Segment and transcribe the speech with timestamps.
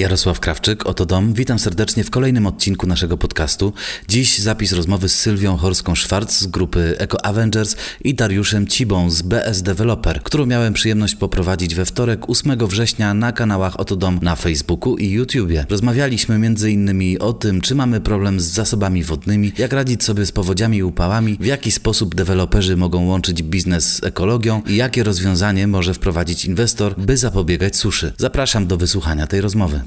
[0.00, 1.32] Jarosław Krawczyk, oto dom.
[1.32, 3.72] Witam serdecznie w kolejnym odcinku naszego podcastu.
[4.08, 9.62] Dziś zapis rozmowy z Sylwią Horską-Szwarc z grupy Eco Avengers i Dariuszem Cibą z BS
[9.62, 14.96] Developer, którą miałem przyjemność poprowadzić we wtorek 8 września na kanałach Oto Dom na Facebooku
[14.96, 15.66] i YouTubie.
[15.68, 17.16] Rozmawialiśmy m.in.
[17.20, 21.36] o tym, czy mamy problem z zasobami wodnymi, jak radzić sobie z powodziami i upałami,
[21.40, 26.94] w jaki sposób deweloperzy mogą łączyć biznes z ekologią i jakie rozwiązanie może wprowadzić inwestor,
[26.98, 28.12] by zapobiegać suszy.
[28.18, 29.80] Zapraszam do wysłuchania tej rozmowy.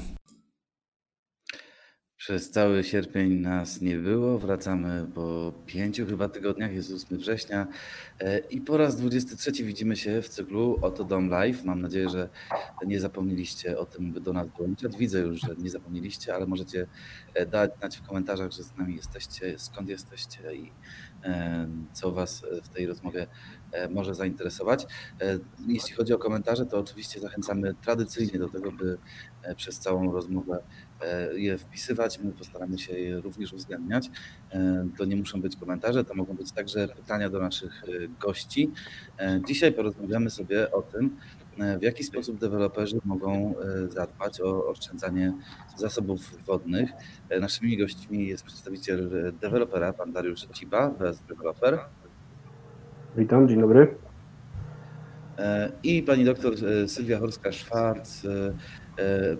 [2.24, 4.38] Przez cały sierpień nas nie było.
[4.38, 7.66] Wracamy po pięciu chyba tygodniach, jest 8 września
[8.20, 11.64] e, i po raz 23 widzimy się w cyklu Oto Dom Live.
[11.64, 12.28] Mam nadzieję, że
[12.86, 14.96] nie zapomnieliście o tym, by do nas dołączać.
[14.96, 16.86] Widzę już, że nie zapomnieliście, ale możecie
[17.34, 20.72] e, dać znać w komentarzach, że z nami jesteście, skąd jesteście i
[21.24, 23.26] e, co Was w tej rozmowie
[23.90, 24.86] może zainteresować.
[25.66, 28.98] Jeśli chodzi o komentarze, to oczywiście zachęcamy tradycyjnie do tego, by
[29.56, 30.62] przez całą rozmowę
[31.34, 32.18] je wpisywać.
[32.18, 34.10] My postaramy się je również uwzględniać.
[34.50, 38.70] E, to nie muszą być komentarze, to mogą być także pytania do naszych e, gości.
[39.46, 41.16] Dzisiaj porozmawiamy sobie o tym,
[41.78, 43.54] w jaki sposób deweloperzy mogą
[43.88, 45.32] zadbać o oszczędzanie
[45.76, 46.90] zasobów wodnych.
[47.40, 51.78] Naszymi gośćmi jest przedstawiciel dewelopera, pan Dariusz Ciba, bez deweloper.
[53.16, 53.96] Witam, dzień dobry.
[55.82, 56.54] I pani doktor
[56.86, 58.54] Sylwia Horska-Szwarc, E,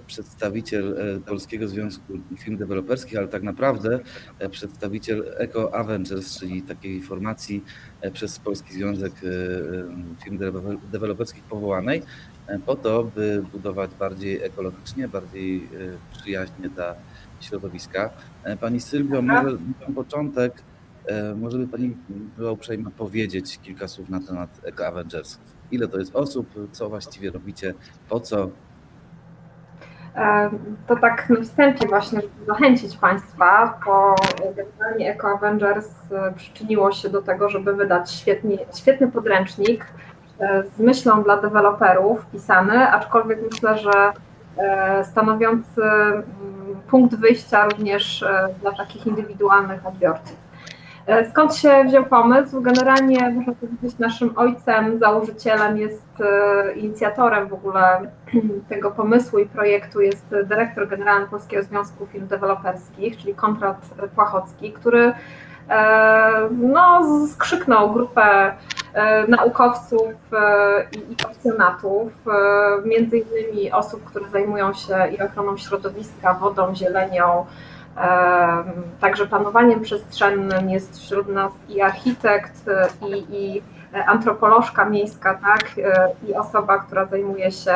[0.07, 4.01] przedstawiciel e, Polskiego Związku Firm Deweloperskich, ale tak naprawdę
[4.39, 7.65] e, przedstawiciel Eco Avengers, czyli takiej formacji
[8.13, 9.13] przez Polski Związek
[10.25, 10.39] Firm
[10.93, 12.03] Deweloperskich powołanej,
[12.67, 15.69] po to, by budować bardziej ekologicznie, bardziej
[16.13, 16.95] przyjaźnie dla
[17.41, 18.11] środowiska.
[18.61, 19.57] Pani Sylwio, może
[19.89, 20.63] na początek,
[21.37, 21.97] może by Pani
[22.37, 25.39] była uprzejma powiedzieć kilka słów na temat Eco Avengers.
[25.71, 27.75] Ile to jest osób, co właściwie robicie,
[28.09, 28.51] po co,
[30.87, 34.15] to tak na wstępie właśnie, zachęcić Państwa, bo
[34.57, 39.87] generalnie Eco Avengers e, przyczyniło się do tego, żeby wydać świetny, świetny podręcznik
[40.41, 44.13] e, z myślą dla deweloperów pisany, aczkolwiek myślę, że
[44.57, 46.25] e, stanowiący mm,
[46.91, 48.25] punkt wyjścia również
[48.61, 50.44] dla takich indywidualnych odbiorców.
[51.07, 52.61] E, skąd się wziął pomysł?
[52.61, 58.11] Generalnie można powiedzieć naszym ojcem, założycielem jest e, inicjatorem w ogóle
[58.69, 63.77] tego pomysłu i projektu jest dyrektor generalny Polskiego Związku Firm Deweloperskich, czyli Konrad
[64.15, 65.13] Płachocki, który
[65.69, 68.53] e, no, skrzyknął grupę
[69.29, 70.13] naukowców
[71.11, 72.13] i pasjonatów,
[72.85, 77.47] między innymi osób, które zajmują się i ochroną środowiska, wodą, zielenią,
[79.01, 82.71] Także planowaniem przestrzennym jest wśród nas i architekt,
[83.07, 83.63] i, i
[84.07, 85.65] antropolożka miejska, tak,
[86.29, 87.75] i osoba, która zajmuje się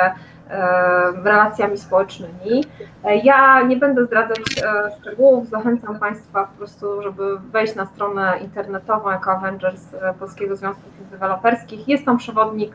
[1.24, 2.64] relacjami społecznymi.
[3.24, 9.10] Ja nie będę zdradzać e, szczegółów, zachęcam Państwa po prostu, żeby wejść na stronę internetową
[9.10, 11.88] jako Avengers e, Polskiego Związku Firm Deweloperskich.
[11.88, 12.72] Jest tam przewodnik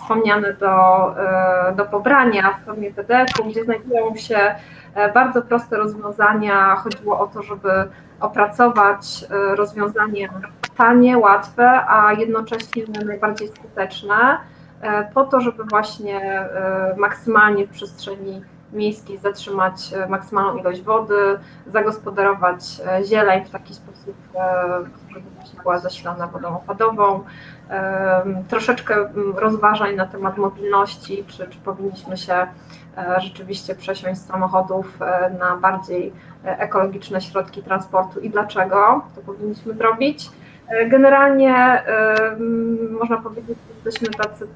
[0.00, 0.74] wspomniany do,
[1.18, 4.54] e, do pobrania w formie PDF-u, gdzie znajdują się
[4.94, 6.76] E, bardzo proste rozwiązania.
[6.76, 7.70] Chodziło o to, żeby
[8.20, 10.28] opracować e, rozwiązanie
[10.76, 14.38] tanie, łatwe, a jednocześnie najbardziej skuteczne,
[15.14, 16.48] po to, żeby właśnie
[16.96, 22.62] maksymalnie w przestrzeni miejskiej zatrzymać maksymalną ilość wody, zagospodarować
[23.04, 24.14] zieleń w taki sposób,
[25.08, 27.24] żeby właśnie była zasilana wodą opadową.
[28.48, 32.46] Troszeczkę rozważań na temat mobilności, czy, czy powinniśmy się
[32.96, 36.12] E, rzeczywiście przesiąść z samochodów e, na bardziej
[36.44, 40.30] e, ekologiczne środki transportu i dlaczego to powinniśmy zrobić.
[40.88, 41.82] Generalnie
[43.00, 44.46] można powiedzieć, że jesteśmy tacy,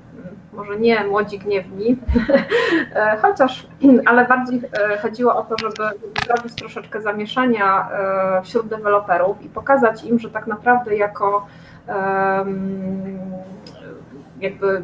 [0.52, 1.96] może nie młodzi gniewni,
[3.22, 3.66] chociaż,
[4.06, 4.60] ale bardziej
[5.02, 5.90] chodziło o to, żeby
[6.26, 7.88] zrobić troszeczkę zamieszania
[8.44, 11.46] wśród deweloperów i pokazać im, że tak naprawdę jako
[14.40, 14.82] jakby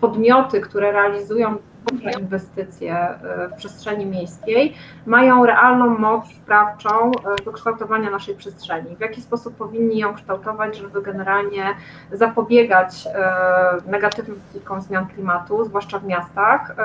[0.00, 1.56] podmioty, które realizują
[1.92, 4.74] duże inwestycje e, w przestrzeni miejskiej
[5.06, 8.96] mają realną moc sprawczą e, do kształtowania naszej przestrzeni.
[8.96, 11.64] W jaki sposób powinni ją kształtować, żeby generalnie
[12.12, 16.76] zapobiegać e, negatywnym skutkom zmian klimatu, zwłaszcza w miastach.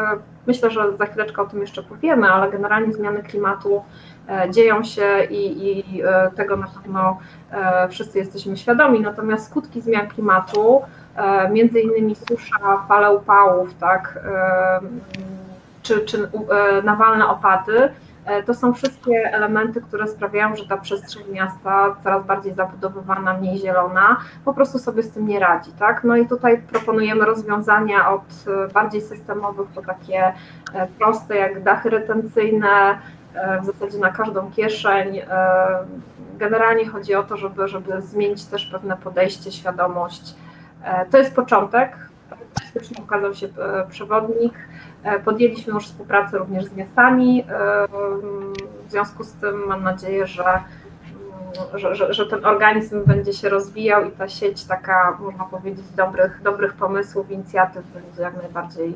[0.47, 3.83] Myślę, że za chwileczkę o tym jeszcze powiemy, ale generalnie zmiany klimatu
[4.49, 6.03] dzieją się i, i
[6.35, 7.17] tego na pewno
[7.89, 8.99] wszyscy jesteśmy świadomi.
[8.99, 11.02] Natomiast skutki zmian klimatu E,
[11.51, 14.79] między innymi susza, fale upałów, tak, e,
[15.81, 17.89] czy, czy e, nawalne opady
[18.45, 24.17] to są wszystkie elementy, które sprawiają, że ta przestrzeń miasta coraz bardziej zabudowywana, mniej zielona,
[24.45, 26.03] po prostu sobie z tym nie radzi, tak?
[26.03, 28.23] No i tutaj proponujemy rozwiązania od
[28.73, 30.33] bardziej systemowych po takie
[30.99, 32.97] proste, jak dachy retencyjne,
[33.61, 35.21] w zasadzie na każdą kieszeń.
[36.37, 40.35] Generalnie chodzi o to, żeby, żeby zmienić też pewne podejście, świadomość.
[41.11, 41.95] To jest początek.
[42.63, 43.47] Faktycznie ukazał się
[43.89, 44.53] przewodnik.
[45.25, 47.45] Podjęliśmy już współpracę również z miastami.
[48.87, 50.43] W związku z tym mam nadzieję, że,
[51.73, 56.41] że, że, że ten organizm będzie się rozwijał i ta sieć taka, można powiedzieć, dobrych,
[56.43, 58.95] dobrych pomysłów, inicjatyw będzie jak najbardziej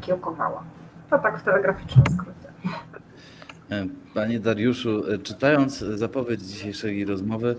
[0.00, 0.62] kiełkowała.
[1.10, 2.36] To tak w telegraficznym skrócie.
[4.14, 7.56] Panie Dariuszu, czytając zapowiedź dzisiejszej rozmowy,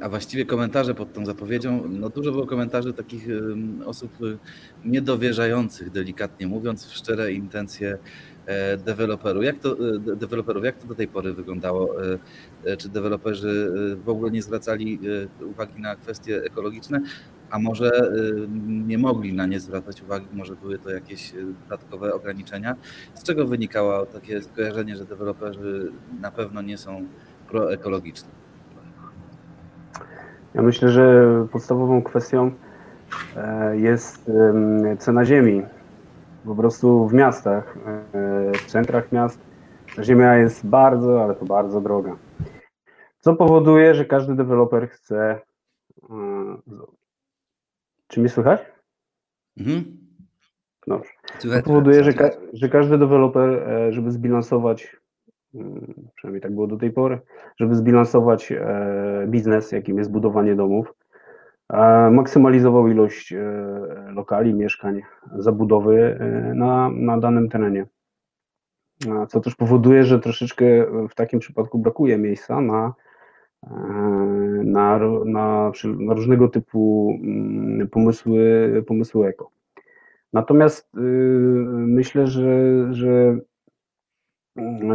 [0.00, 3.26] a właściwie komentarze pod tą zapowiedzią, no dużo było komentarzy takich
[3.84, 4.10] osób
[4.84, 7.98] niedowierzających, delikatnie mówiąc, w szczere intencje
[8.84, 9.44] deweloperów.
[9.44, 10.64] Jak to, deweloperów.
[10.64, 11.96] Jak to do tej pory wyglądało?
[12.78, 13.72] Czy deweloperzy
[14.04, 14.98] w ogóle nie zwracali
[15.40, 17.00] uwagi na kwestie ekologiczne,
[17.50, 18.12] a może
[18.66, 21.32] nie mogli na nie zwracać uwagi, może były to jakieś
[21.62, 22.76] dodatkowe ograniczenia?
[23.14, 27.06] Z czego wynikało takie skojarzenie, że deweloperzy na pewno nie są
[27.48, 28.43] proekologiczni?
[30.54, 32.50] Ja myślę, że podstawową kwestią
[33.72, 34.30] jest
[34.98, 35.62] cena ziemi.
[36.44, 37.78] Po prostu w miastach,
[38.54, 39.40] w centrach miast
[40.02, 42.16] ziemia jest bardzo, ale to bardzo droga.
[43.20, 45.40] Co powoduje, że każdy deweloper chce.
[48.08, 48.60] Czy mnie słychać?
[49.58, 49.84] Mhm.
[50.86, 51.10] Dobrze.
[51.42, 54.96] To powoduje, że, ka- że każdy deweloper, e, żeby zbilansować,
[56.14, 57.18] przynajmniej tak było do tej pory,
[57.56, 60.94] żeby zbilansować e, biznes, jakim jest budowanie domów,
[61.72, 63.42] e, maksymalizował ilość e,
[64.12, 65.02] lokali, mieszkań,
[65.38, 66.18] zabudowy
[66.54, 67.86] na, na danym terenie.
[69.28, 70.64] Co też powoduje, że troszeczkę
[71.10, 72.94] w takim przypadku brakuje miejsca na,
[74.64, 79.50] na, na, na różnego typu mm, pomysły, pomysły eko.
[80.34, 81.00] Natomiast y,
[81.86, 82.48] myślę, że,
[82.90, 83.40] że mm,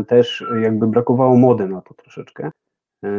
[0.08, 2.52] też jakby brakowało mody na to troszeczkę.
[3.06, 3.10] Y,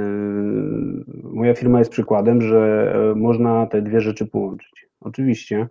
[1.23, 4.89] Moja firma jest przykładem, że e, można te dwie rzeczy połączyć.
[5.01, 5.69] Oczywiście,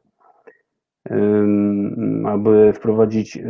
[2.25, 3.41] aby wprowadzić y,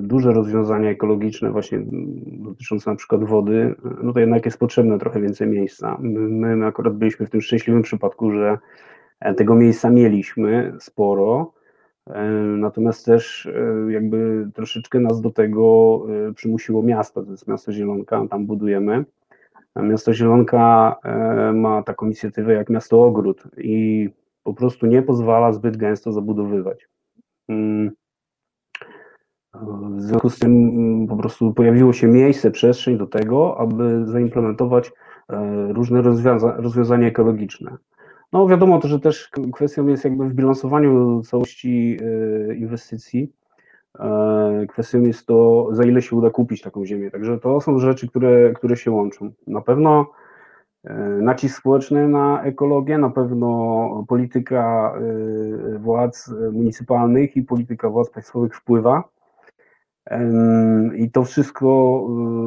[0.00, 1.78] duże rozwiązania ekologiczne, właśnie
[2.22, 5.96] dotyczące na przykład wody, no to jednak jest potrzebne trochę więcej miejsca.
[6.00, 8.58] My, my akurat byliśmy w tym szczęśliwym przypadku, że
[9.20, 11.57] e, tego miejsca mieliśmy sporo.
[12.08, 17.72] E, Natomiast też e, jakby troszeczkę nas do tego e, przymusiło miasto, to jest miasto
[17.72, 19.04] Zielonka, tam budujemy.
[19.76, 20.96] Miasto Zielonka
[21.54, 24.08] ma taką inicjatywę jak miasto Ogród i
[24.42, 26.88] po prostu nie pozwala zbyt gęsto zabudowywać.
[27.48, 27.90] Mm.
[29.96, 34.92] W związku z tym mm, po prostu pojawiło się miejsce, przestrzeń do tego, aby zaimplementować
[35.68, 37.76] różne rozwiąza rozwiązania ekologiczne.
[38.32, 41.98] No wiadomo to, że też kwestią jest jakby w bilansowaniu całości
[42.50, 43.32] e, inwestycji.
[43.98, 47.10] E, Kwestią jest to, za ile się uda kupić taką ziemię.
[47.10, 49.30] Także to są rzeczy, które, które się łączą.
[49.46, 50.10] Na pewno
[50.84, 54.94] e, nacisk społeczny na ekologię, na pewno polityka
[55.78, 59.17] władz municypalnych i polityka władz państwowych wpływa.
[60.96, 61.66] I to wszystko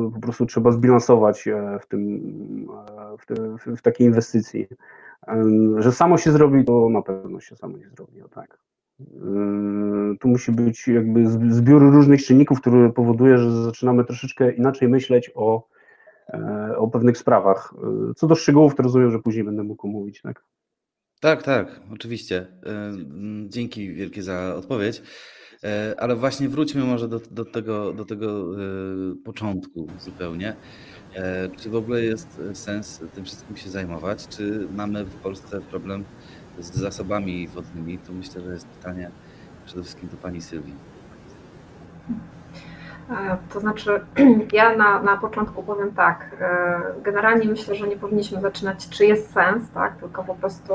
[0.10, 2.22] y, po prostu trzeba zbilansować e, w tym,
[3.14, 3.36] e, w, te,
[3.76, 4.68] w, takiej inwestycji.
[5.78, 8.58] Że samo się zrobi, to na pewno się samo nie zrobi, o tak.
[10.20, 15.32] Tu musi być jakby zb- zbiór różnych czynników, który powoduje, że zaczynamy troszeczkę inaczej myśleć
[15.36, 15.68] o,
[16.30, 17.74] e, o pewnych sprawach.
[18.16, 20.44] Co do szczegółów, to rozumiem, że później będę mógł omówić, tak?
[21.20, 22.48] Tak, tak, oczywiście.
[23.48, 25.04] Dzięki wielkie za odpowiedź.
[25.64, 28.58] E, Ale właśnie wróćmy może do, do tego, do tego e,
[29.26, 30.56] początku zupełnie.
[31.16, 34.28] E, Czy w ogóle jest sens tym wszystkim się zajmować?
[34.28, 36.04] Czy mamy w Polsce problem
[36.60, 37.98] z zasobami wodnymi?
[37.98, 39.12] To myślę, że jest pytanie
[39.66, 40.76] przede wszystkim do pani Sylwii.
[43.54, 44.02] To znaczy,
[44.54, 46.36] ja na, na początku powiem tak.
[47.04, 49.98] Generalnie myślę, że nie powinniśmy zaczynać, czy jest sens, tak?
[49.98, 50.74] Tylko po prostu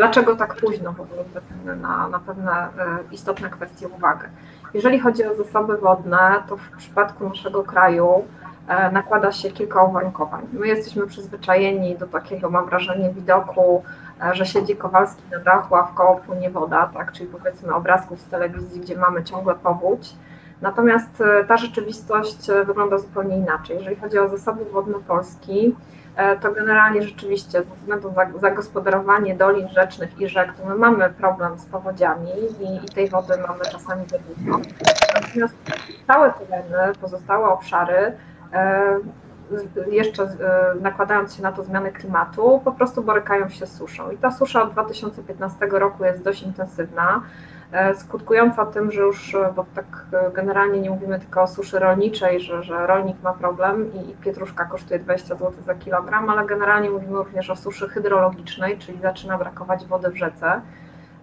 [0.00, 2.68] dlaczego tak późno w ogóle zwracamy na, na pewne e,
[3.12, 4.28] istotne kwestie uwagę.
[4.74, 8.24] Jeżeli chodzi o zasoby wodne, to w przypadku naszego kraju
[8.68, 10.46] e, nakłada się kilka uwarunkowań.
[10.52, 13.82] My jesteśmy przyzwyczajeni do takiego, mam wrażenie, widoku,
[14.22, 17.12] e, że siedzi Kowalski na dachu, a w koło płynie woda, tak?
[17.12, 20.16] czyli powiedzmy obrazków z telewizji, gdzie mamy ciągle powódź.
[20.62, 23.76] Natomiast ta rzeczywistość wygląda zupełnie inaczej.
[23.76, 25.74] Jeżeli chodzi o zasoby wodne Polski,
[26.40, 31.58] to generalnie rzeczywiście ze względu na zagospodarowanie dolin rzecznych i rzek, to my mamy problem
[31.58, 34.60] z powodziami i, i tej wody mamy czasami za dużo.
[35.14, 35.54] Natomiast
[36.06, 38.12] całe tereny, pozostałe obszary
[39.90, 40.28] jeszcze
[40.80, 44.10] nakładając się na to zmiany klimatu, po prostu borykają się z suszą.
[44.10, 47.59] I ta susza od 2015 roku jest dość intensywna, e,
[47.94, 52.40] skutkująca tym, że już, e, bo tak e, generalnie nie mówimy tylko o suszy rolniczej,
[52.40, 57.16] że, że rolnik ma problem i, pietruszka kosztuje 20 zł za kilogram, ale generalnie mówimy
[57.16, 60.60] również o suszy hydrologicznej, czyli zaczyna brakować wody w rzece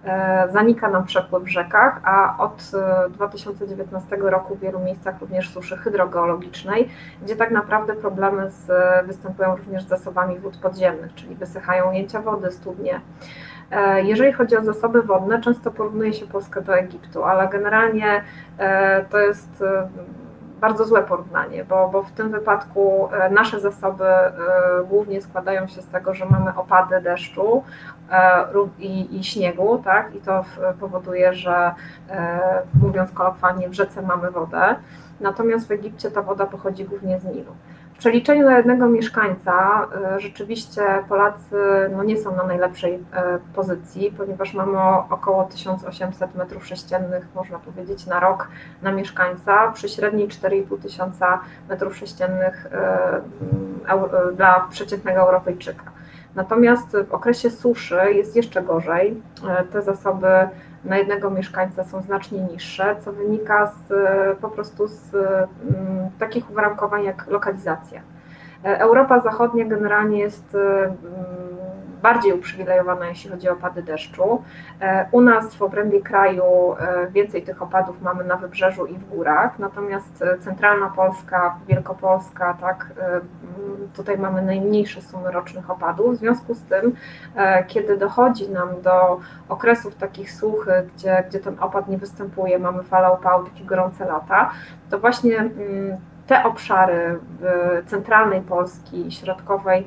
[0.08, 2.72] E, zanika nam przepływ w rzekach, a od
[3.10, 6.90] 2019 e, roku w wielu miejscach również suszy hydrogeologicznej,
[7.22, 8.68] gdzie tak naprawdę problemy z,
[9.08, 13.02] występują również z zasobami wód podziemnych, czyli wysychają ujęcia wody, studnie.
[13.72, 18.24] E, jeżeli chodzi o zasoby wodne, często porównuje się Polskę do Egiptu, ale generalnie
[19.10, 19.64] to jest
[20.62, 24.32] bardzo złe porównanie, bo, bo w tym wypadku e, nasze zasoby e,
[24.90, 27.64] głównie składają się z tego, że mamy opady deszczu
[28.12, 28.46] e,
[28.80, 30.16] i, i śniegu, tak?
[30.16, 30.46] I to
[30.80, 31.74] powoduje, że
[32.82, 34.76] mówiąc kolokwialnie, w rzece mamy wodę.
[35.20, 37.52] Natomiast w Egipcie ta woda pochodzi głównie z Nilu.
[37.98, 41.56] W przeliczeniu na jednego mieszkańca e, rzeczywiście Polacy
[41.92, 43.00] no nie są na najlepszej e,
[43.56, 46.96] pozycji, ponieważ mamy około 1800 m3,
[47.36, 48.48] można powiedzieć, na rok
[48.82, 51.40] na mieszkańca, przy średniej 4,5 tysiąca
[51.70, 53.22] m3 e,
[54.36, 55.84] dla przeciętnego Europejczyka.
[56.36, 59.22] Natomiast w okresie suszy jest jeszcze gorzej.
[59.72, 60.28] Te zasoby
[60.88, 63.94] na jednego mieszkańca są znacznie niższe, co wynika z,
[64.40, 68.02] po prostu z mm, takich uwarunkowań jak lokalizacja.
[68.66, 71.57] E, Europa Zachodnia generalnie jest mm,
[72.02, 74.44] bardziej uprzywilejowana, jeśli chodzi o opady deszczu.
[74.82, 76.44] E, u nas w obrębie kraju
[76.80, 82.94] e, więcej tych opadów mamy na wybrzeżu i w górach, natomiast centralna Polska, Wielkopolska, tak,
[83.96, 86.16] tutaj mamy najmniejsze sumy rocznych opadów.
[86.16, 86.96] W związku z tym,
[87.68, 93.14] kiedy dochodzi nam do okresów takich suchych, gdzie, gdzie ten opad nie występuje, mamy falę
[93.14, 94.52] upału, takie gorące lata,
[94.90, 95.50] to właśnie
[96.28, 97.20] te obszary
[97.86, 99.86] centralnej Polski, środkowej e,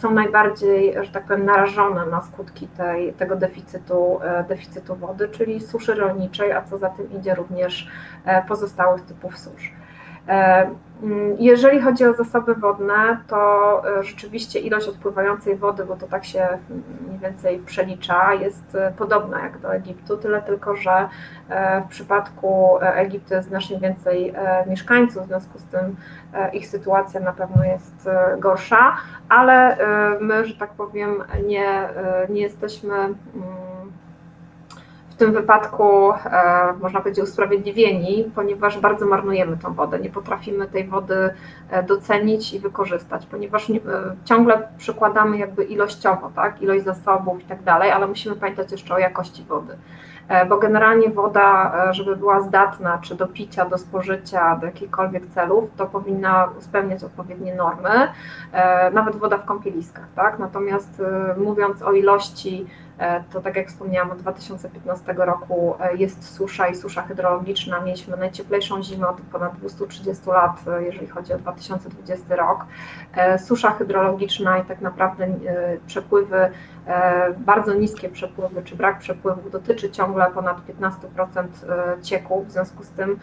[0.00, 5.60] są najbardziej, że tak powiem, narażone na skutki tej, tego deficytu, e, deficytu wody, czyli
[5.60, 7.88] suszy rolniczej, a co za tym idzie również
[8.24, 9.72] e, pozostałych typów susz.
[11.02, 16.24] Mm, jeżeli chodzi o zasoby wodne, to e, rzeczywiście ilość odpływającej wody, bo to tak
[16.24, 16.58] się
[17.06, 21.08] mniej więcej przelicza, jest e, podobna jak do Egiptu, tyle tylko, że
[21.48, 24.34] e, w przypadku Egiptu jest znacznie więcej
[24.66, 25.96] mieszkańców, w związku z tym
[26.52, 28.96] ich sytuacja na pewno jest gorsza,
[29.28, 29.76] ale
[30.20, 31.88] my, że tak powiem, nie,
[32.28, 33.14] nie jesteśmy mm,
[35.22, 39.98] tym wypadku, e, można powiedzieć, usprawiedliwieni, ponieważ bardzo marnujemy tą wodę.
[39.98, 41.34] Nie potrafimy tej wody
[41.70, 43.74] e, docenić i wykorzystać, ponieważ e,
[44.24, 48.98] ciągle przykładamy jakby ilościowo, tak, ilość zasobów i tak dalej, ale musimy pamiętać jeszcze o
[48.98, 49.76] jakości wody.
[50.48, 55.86] Bo generalnie woda, żeby była zdatna czy do picia, do spożycia, do jakichkolwiek celów, to
[55.86, 58.08] powinna spełniać odpowiednie normy,
[58.92, 60.38] nawet woda w kąpieliskach, tak?
[60.38, 61.02] Natomiast
[61.36, 62.66] mówiąc o ilości
[63.32, 67.80] to tak jak wspomniałam, od 2015 roku e, jest susza i susza hydrologiczna.
[67.80, 72.66] Mieliśmy najcieplejszą zimę od ponad 230 lat, e, jeżeli chodzi o 2020 rok.
[73.38, 75.26] Susza hydrologiczna i tak naprawdę
[75.86, 76.50] przepływy,
[77.38, 81.46] bardzo niskie przepływy, czy brak przepływów dotyczy ciągle ponad 15%
[82.02, 82.48] cieków.
[82.48, 83.18] W związku z tym,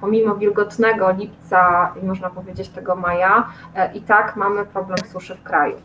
[0.00, 3.48] pomimo wilgotnego lipca i można powiedzieć tego maja,
[3.94, 5.76] i tak mamy problem suszy w kraju.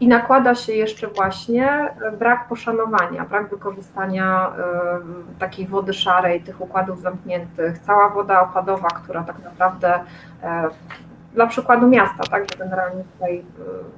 [0.00, 4.52] I nakłada się jeszcze właśnie brak poszanowania, brak wykorzystania
[5.36, 10.04] y, takiej wody szarej, tych układów zamkniętych, cała woda opadowa, która tak naprawdę y,
[11.36, 13.44] dla przykładu miasta, tak, że generalnie tutaj y,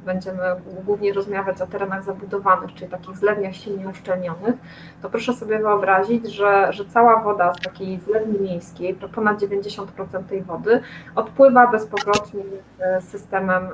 [0.04, 0.42] będziemy
[0.84, 4.54] głównie rozmawiać o terenach zabudowanych, czyli takich zlewniach silnie uszczelnionych,
[5.02, 9.86] to proszę sobie wyobrazić, że, że cała woda z takiej zlewni miejskiej, to ponad 90%
[10.28, 10.80] tej wody,
[11.14, 12.42] odpływa bezpowrotnie
[13.00, 13.68] systemem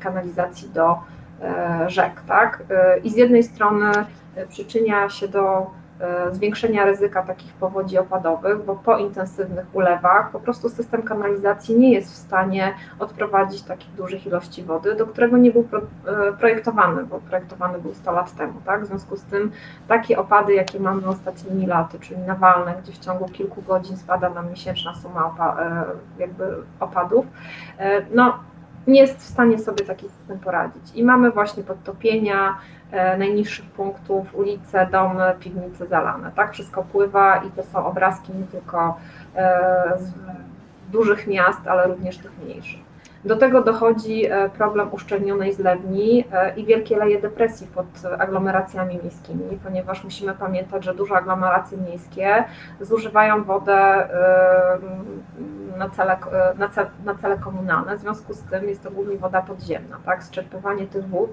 [0.00, 0.98] kanalizacji do
[1.42, 2.62] E, rzek, tak?
[2.70, 3.90] E, I z jednej strony
[4.36, 5.70] e, przyczynia się do
[6.30, 12.12] zwiększenia ryzyka takich powodzi opadowych, bo po intensywnych ulewach po prostu system kanalizacji nie jest
[12.12, 15.68] w stanie odprowadzić takich dużych ilości wody, do którego nie był
[16.38, 18.52] projektowany, bo projektowany był 100 lat temu.
[18.64, 18.84] Tak?
[18.84, 19.50] W związku z tym
[19.88, 24.50] takie opady, jakie mamy ostatnimi laty, czyli nawalne, gdzie w ciągu kilku godzin spada nam
[24.50, 25.34] miesięczna suma
[26.18, 26.44] jakby
[26.80, 27.26] opadów,
[28.14, 28.38] no
[28.86, 30.82] nie jest w stanie sobie taki system poradzić.
[30.94, 32.58] I mamy właśnie podtopienia
[32.90, 36.32] e, najniższych punktów, ulice, domy, piwnice zalane.
[36.36, 38.96] Tak wszystko pływa i to są obrazki nie tylko
[39.34, 40.12] e, z
[40.92, 42.81] dużych miast, ale również tych mniejszych.
[43.24, 46.24] Do tego dochodzi problem uszczelnionej zlewni
[46.56, 47.86] i wielkie leje depresji pod
[48.18, 52.44] aglomeracjami miejskimi, ponieważ musimy pamiętać, że duże aglomeracje miejskie
[52.80, 54.08] zużywają wodę
[55.78, 56.16] na cele,
[56.58, 60.24] na, cele, na cele komunalne, w związku z tym jest to głównie woda podziemna, tak?
[60.24, 61.30] Zczerpywanie tych wód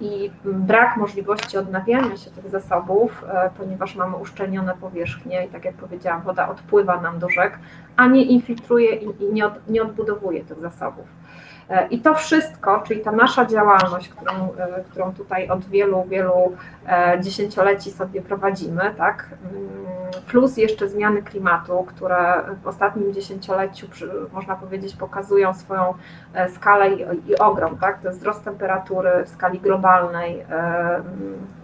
[0.00, 3.24] i brak możliwości odnawiania się tych zasobów,
[3.58, 7.58] ponieważ mamy uszczelnione powierzchnie i tak jak powiedziałam, woda odpływa nam do rzek,
[7.96, 10.75] a nie infiltruje i nie, od, nie odbudowuje tych zasobów.
[11.70, 16.56] E, I to wszystko, czyli ta nasza działalność, którą, e, którą tutaj od wielu, wielu
[17.20, 19.66] dziesięcioleci sobie prowadzimy, tak, mm,
[20.26, 23.86] plus jeszcze zmiany klimatu, które w ostatnim dziesięcioleciu,
[24.32, 25.94] można powiedzieć, pokazują swoją
[26.54, 30.46] skalę i, i ogrom, tak, to jest wzrost temperatury w skali globalnej,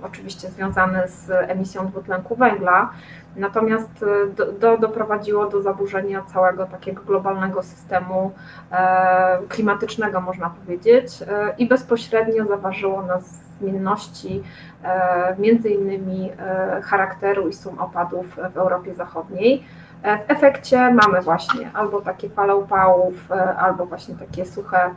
[0.02, 2.90] oczywiście związany z emisją dwutlenku węgla,
[3.36, 8.32] Natomiast e, do, do, doprowadziło do zaburzenia całego takiego globalnego systemu
[8.72, 13.20] e, klimatycznego, można powiedzieć, e, i bezpośrednio zaważyło na
[13.62, 14.42] zmienności
[14.84, 19.64] e, między innymi e, charakteru i sum opadów w Europie Zachodniej.
[20.02, 23.14] E, w efekcie mamy właśnie albo takie fale upałów,
[23.58, 24.90] albo właśnie takie suche,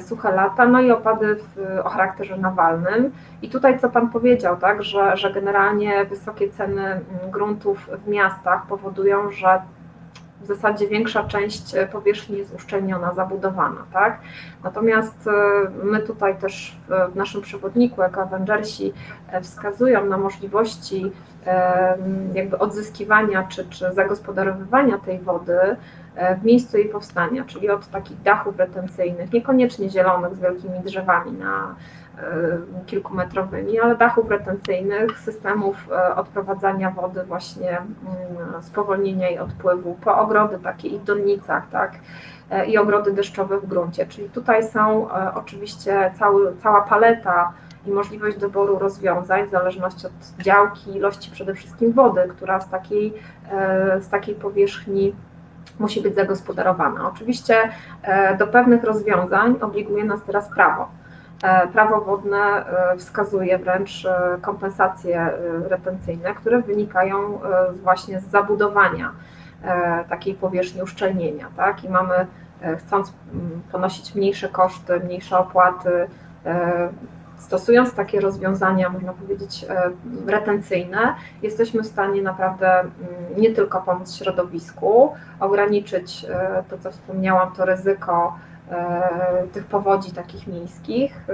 [0.00, 3.12] suche lata, no i opady w, o charakterze nawalnym.
[3.42, 8.66] I tutaj co Pan powiedział, tak, że, że generalnie wysokie ceny mm, gruntów w miastach
[8.66, 9.62] powodują, że
[10.40, 14.20] w zasadzie większa część powierzchni jest uszczelniona, zabudowana, tak?
[14.64, 15.28] Natomiast
[15.82, 16.76] my tutaj też
[17.12, 18.92] w naszym przewodniku, jako Avengersi,
[19.42, 21.12] wskazują na możliwości
[22.34, 25.76] jakby odzyskiwania czy, czy zagospodarowywania tej wody e,
[26.40, 31.74] w miejscu jej powstania, czyli od takich dachów retencyjnych, niekoniecznie zielonych z wielkimi drzewami na
[32.18, 40.18] e, kilkumetrowymi, ale dachów retencyjnych, systemów e, odprowadzania wody, właśnie mm, spowolnienia jej odpływu, po
[40.18, 41.92] ogrody takie i donnicach, tak,
[42.66, 44.06] i ogrody deszczowe w gruncie.
[44.06, 47.52] Czyli tutaj są oczywiście cały, cała paleta
[47.86, 53.14] i możliwość doboru rozwiązań w zależności od działki, ilości przede wszystkim wody, która z takiej,
[53.50, 55.14] e, z takiej powierzchni
[55.78, 57.08] musi być zagospodarowana.
[57.08, 57.56] Oczywiście
[58.02, 60.88] e, do pewnych rozwiązań obliguje nas teraz prawo.
[61.42, 62.64] E, prawo wodne
[62.98, 64.06] wskazuje wręcz
[64.42, 65.30] kompensacje
[65.68, 67.40] retencyjne, które wynikają
[67.82, 69.12] właśnie z zabudowania
[70.08, 71.48] takiej powierzchni uszczelnienia.
[71.56, 71.84] Tak?
[71.84, 72.26] I mamy,
[72.78, 73.12] chcąc
[73.72, 76.08] ponosić mniejsze koszty, mniejsze opłaty,
[77.38, 79.90] stosując takie rozwiązania, można powiedzieć, e,
[80.26, 82.90] retencyjne, jesteśmy w stanie naprawdę mm,
[83.36, 88.36] nie tylko pomóc środowisku, ograniczyć e, to, co wspomniałam, to ryzyko
[88.70, 91.26] e, tych powodzi takich miejskich,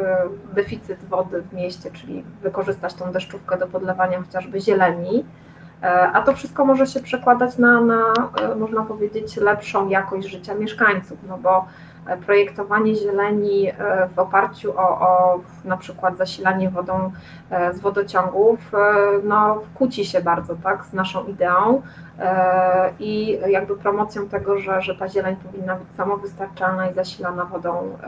[0.55, 5.25] deficyt wody w mieście, czyli wykorzystać tą deszczówkę do podlewania chociażby zieleni,
[6.13, 8.03] a to wszystko może się przekładać na, na
[8.57, 11.67] można powiedzieć, lepszą jakość życia mieszkańców, no bo
[12.27, 13.75] projektowanie zieleni e,
[14.15, 17.13] w oparciu o, o na przykład zasilanie wodą
[17.51, 18.79] e, z wodociągów, e,
[19.25, 21.83] no, kłóci się bardzo tak, z naszą ideą
[23.01, 27.99] i jakby promocją tego, że, że ta zieleń powinna być samowystarczalna i zasilana wodą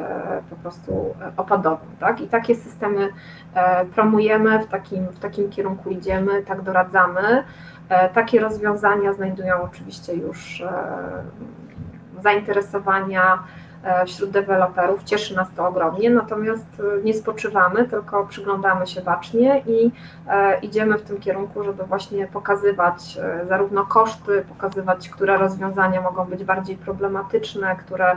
[0.50, 1.86] po prostu opadową.
[2.00, 2.20] Tak?
[2.20, 3.08] I takie systemy
[3.94, 7.44] promujemy, w takim, w takim kierunku idziemy, tak doradzamy.
[8.14, 10.62] Takie rozwiązania znajdują oczywiście już
[12.22, 13.38] zainteresowania
[14.06, 15.04] wśród deweloperów.
[15.04, 19.92] Cieszy nas to ogromnie, natomiast e, nie spoczywamy, tylko przyglądamy się bacznie i
[20.28, 23.18] e, idziemy w tym kierunku, żeby właśnie pokazywać
[23.48, 28.16] zarówno koszty, pokazywać, które rozwiązania mogą być bardziej problematyczne, które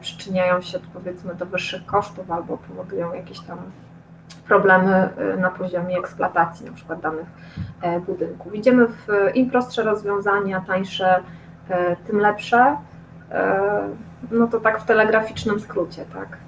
[0.00, 3.58] przyczyniają się powiedzmy do wyższych kosztów albo powodują jakieś tam
[4.48, 7.26] problemy na poziomie eksploatacji na przykład danych
[8.06, 8.54] budynków.
[8.54, 11.22] Idziemy w im prostsze rozwiązania, tańsze,
[12.06, 12.76] tym lepsze.
[14.30, 16.38] No to tak w telegraficznym skrócie, tak.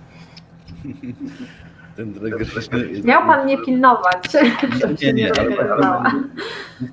[1.97, 3.03] Ten telegraficzny...
[3.05, 4.35] Miał pan nie pilnować.
[5.03, 5.33] Nie, nie, nie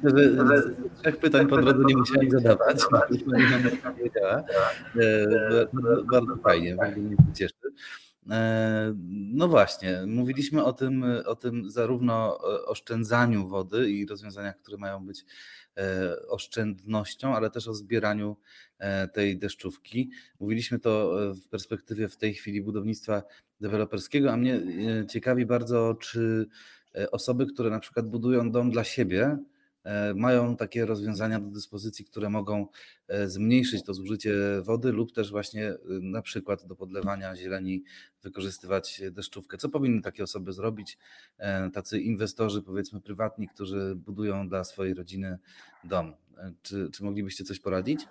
[0.03, 0.63] myślę, że
[1.01, 2.85] trzech pytań po drodze nie musiałem zadawać.
[3.97, 4.43] Wiedziała.
[4.95, 5.67] E,
[6.11, 7.53] bardzo fajnie, bardzo mnie to cieszy.
[8.31, 8.93] E,
[9.33, 15.25] no właśnie, mówiliśmy o tym, o tym zarówno oszczędzaniu wody i rozwiązaniach, które mają być
[15.77, 15.83] e,
[16.27, 18.66] oszczędnością, ale też o zbieraniu E,
[19.13, 20.09] tej deszczówki.
[20.39, 23.23] Mówiliśmy to e, w perspektywie w tej chwili budownictwa
[23.61, 26.47] deweloperskiego, a mnie e, ciekawi bardzo, czy
[27.11, 29.37] osoby, które na przykład budują dom dla siebie,
[30.15, 32.67] mają takie rozwiązania do dyspozycji, które mogą
[33.25, 37.83] zmniejszyć to zużycie wody lub też właśnie na przykład do podlewania zieleni
[38.23, 39.57] wykorzystywać deszczówkę.
[39.57, 40.97] Co powinny takie osoby zrobić?
[41.73, 45.37] Tacy inwestorzy, powiedzmy prywatni, którzy budują dla swojej rodziny
[45.83, 46.13] dom.
[46.61, 48.05] Czy, czy moglibyście coś poradzić?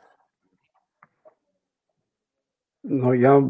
[2.89, 3.43] No ja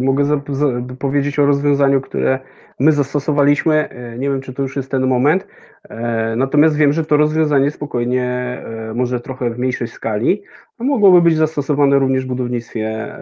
[0.00, 0.66] mogę za, za,
[0.98, 2.38] powiedzieć o rozwiązaniu, które
[2.80, 3.88] my zastosowaliśmy.
[3.88, 5.46] E, nie wiem, czy to już jest ten moment.
[5.88, 10.42] E, natomiast wiem, że to rozwiązanie spokojnie, e, może trochę w mniejszej skali,
[10.78, 13.14] a mogłoby być zastosowane również w budownictwie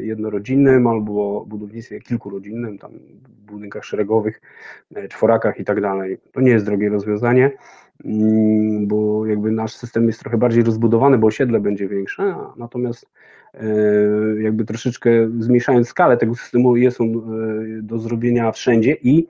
[0.00, 2.90] jednorodzinnym albo budownictwie kilkurodzinnym, tam
[3.22, 4.40] w budynkach szeregowych,
[5.08, 6.18] czworakach i tak dalej.
[6.32, 7.50] To nie jest drogie rozwiązanie,
[8.80, 13.06] bo jakby nasz system jest trochę bardziej rozbudowany, bo osiedle będzie większe, natomiast
[13.60, 17.12] E, jakby troszeczkę zmniejszając skalę tego systemu, jest on e,
[17.82, 19.26] do zrobienia wszędzie i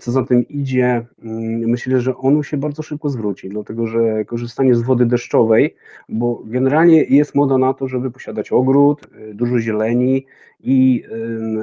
[0.00, 4.74] co za tym idzie, mm, myślę, że on się bardzo szybko zwróci, dlatego że korzystanie
[4.74, 5.74] z wody deszczowej,
[6.08, 10.26] bo generalnie jest moda na to, żeby posiadać ogród, dużo zieleni
[10.60, 11.04] i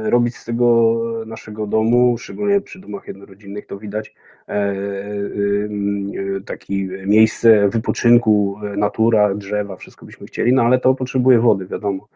[0.03, 4.15] robić z tego naszego domu, szczególnie przy domach jednorodzinnych, to widać
[6.45, 12.07] takie miejsce wypoczynku, natura, drzewa, wszystko byśmy chcieli, no ale to potrzebuje wody, wiadomo.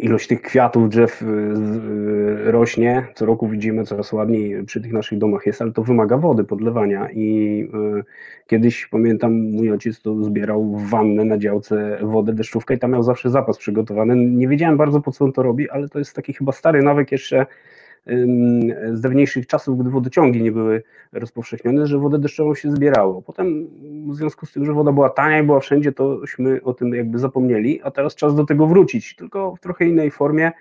[0.00, 5.18] Ilość tych kwiatów, drzew y, y, rośnie, co roku widzimy coraz ładniej przy tych naszych
[5.18, 7.60] domach jest, ale to wymaga wody, podlewania i
[7.98, 8.04] y,
[8.46, 13.02] kiedyś pamiętam mój ojciec to zbierał w wannę na działce wodę deszczówkę i tam miał
[13.02, 14.16] zawsze zapas przygotowany.
[14.16, 17.12] Nie wiedziałem bardzo po co on to robi, ale to jest taki chyba stary nawyk
[17.12, 17.46] jeszcze
[18.92, 23.22] z dawniejszych czasów, gdy wodociągi nie były rozpowszechnione, że wodę deszczową się zbierało.
[23.22, 23.68] Potem
[24.08, 27.18] w związku z tym, że woda była tania i była wszędzie, tośmy o tym jakby
[27.18, 30.52] zapomnieli, a teraz czas do tego wrócić, tylko w trochę innej formie,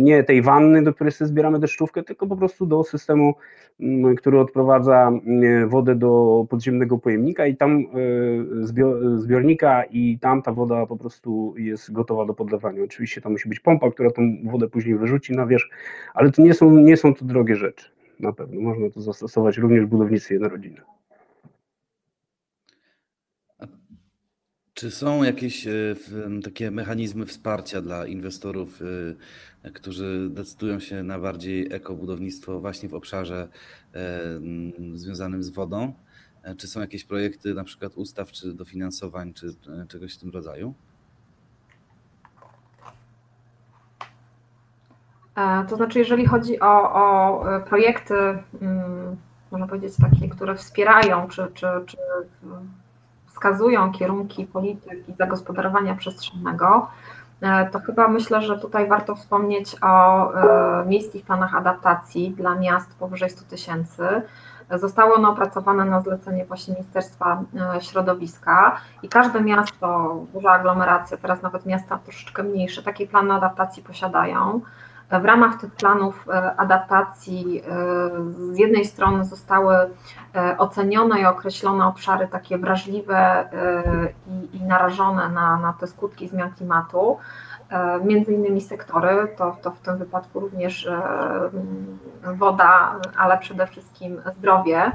[0.00, 3.34] nie tej wanny, do której sobie zbieramy deszczówkę, tylko po prostu do systemu,
[3.80, 10.52] mm, który odprowadza mm, wodę do podziemnego pojemnika i tam e, zbiornika i tam ta
[10.52, 12.84] woda po prostu jest gotowa do podlewania.
[12.84, 15.68] Oczywiście tam musi być pompa, która tą wodę później wyrzuci na wierzch,
[16.14, 17.90] ale to nie są, nie są to drogie rzeczy.
[18.20, 20.84] Na pewno można to zastosować również w budownictwie jednorodzinnym.
[24.78, 25.66] Czy są jakieś
[26.44, 28.80] takie mechanizmy wsparcia dla inwestorów,
[29.74, 33.48] którzy decydują się na bardziej ekobudownictwo właśnie w obszarze
[33.94, 34.20] e,
[34.94, 35.92] związanym z wodą?
[36.56, 39.54] Czy są jakieś projekty, na przykład ustaw, czy dofinansowań, czy
[39.88, 40.74] czegoś w tym rodzaju?
[45.68, 49.16] To znaczy, jeżeli chodzi o, o projekty, mm,
[49.50, 51.96] można powiedzieć, takie, które wspierają, czy, czy, czy
[53.26, 57.27] wskazują kierunki polityki zagospodarowania przestrzennego, e,
[57.72, 63.30] to chyba myślę, że tutaj warto wspomnieć o e, miejskich planach adaptacji dla miast powyżej
[63.30, 64.22] 100 tysięcy.
[64.70, 67.42] Zostały one opracowane na zlecenie właśnie Ministerstwa
[67.76, 73.82] e, Środowiska i każde miasto, duża aglomeracja, teraz nawet miasta troszeczkę mniejsze, takie plany adaptacji
[73.82, 74.60] posiadają.
[75.10, 77.64] W ramach tych planów e, adaptacji e,
[78.54, 83.48] z jednej strony zostały e, ocenione i określone obszary takie wrażliwe
[84.26, 87.18] i, i narażone na, na te skutki zmian klimatu,
[88.04, 90.88] między innymi sektory, to, to w tym wypadku również
[92.22, 94.92] woda, ale przede wszystkim zdrowie.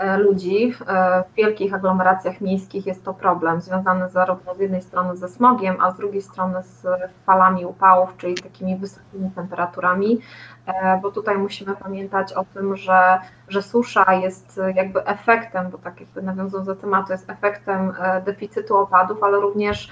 [0.00, 5.16] E, ludzi e, w wielkich aglomeracjach miejskich jest to problem związany zarówno z jednej strony
[5.16, 6.86] ze smogiem, a z drugiej strony z
[7.26, 10.20] falami upałów, czyli takimi wysokimi temperaturami,
[10.66, 16.00] e, bo tutaj musimy pamiętać o tym, że, że susza jest jakby efektem, bo tak
[16.00, 17.92] jakby nawiązując do tematu, jest efektem
[18.24, 19.90] deficytu opadów, ale również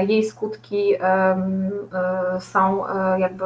[0.00, 1.36] jej skutki e,
[2.40, 3.44] są e, jakby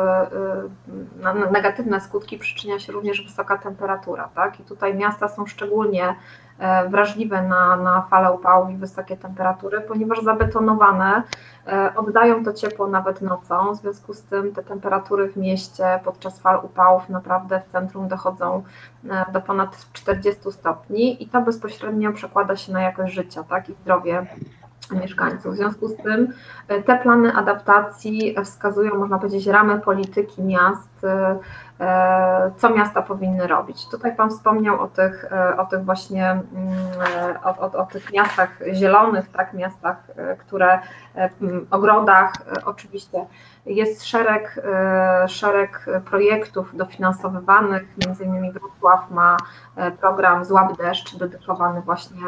[1.52, 4.60] negatywne skutki przyczynia się również wysoka temperatura, tak?
[4.60, 6.14] I tutaj miasta są szczególnie
[6.88, 11.22] wrażliwe na, na fale upałów i wysokie temperatury, ponieważ zabetonowane
[11.96, 16.60] oddają to ciepło nawet nocą, w związku z tym te temperatury w mieście podczas fal
[16.62, 18.62] upałów naprawdę w centrum dochodzą
[19.32, 23.68] do ponad 40 stopni i to bezpośrednio przekłada się na jakość życia tak?
[23.68, 24.26] i zdrowie
[24.94, 25.55] mieszkańców.
[25.55, 26.33] W związku z tym
[26.68, 33.88] e, te plany adaptacji wskazują, można powiedzieć, ramy polityki miast, e, co miasta powinny robić.
[33.90, 36.44] Tutaj Pan wspomniał o tych, e, o tych właśnie, mm,
[37.44, 39.96] o, o, o tych miastach zielonych, tak, miastach,
[40.38, 40.79] które,
[41.70, 42.33] ogrodach,
[42.64, 43.26] oczywiście
[43.66, 44.62] jest szereg,
[45.26, 49.37] szereg projektów dofinansowywanych, między innymi Wrocław ma
[50.00, 52.22] program Złap deszcz dedykowany właśnie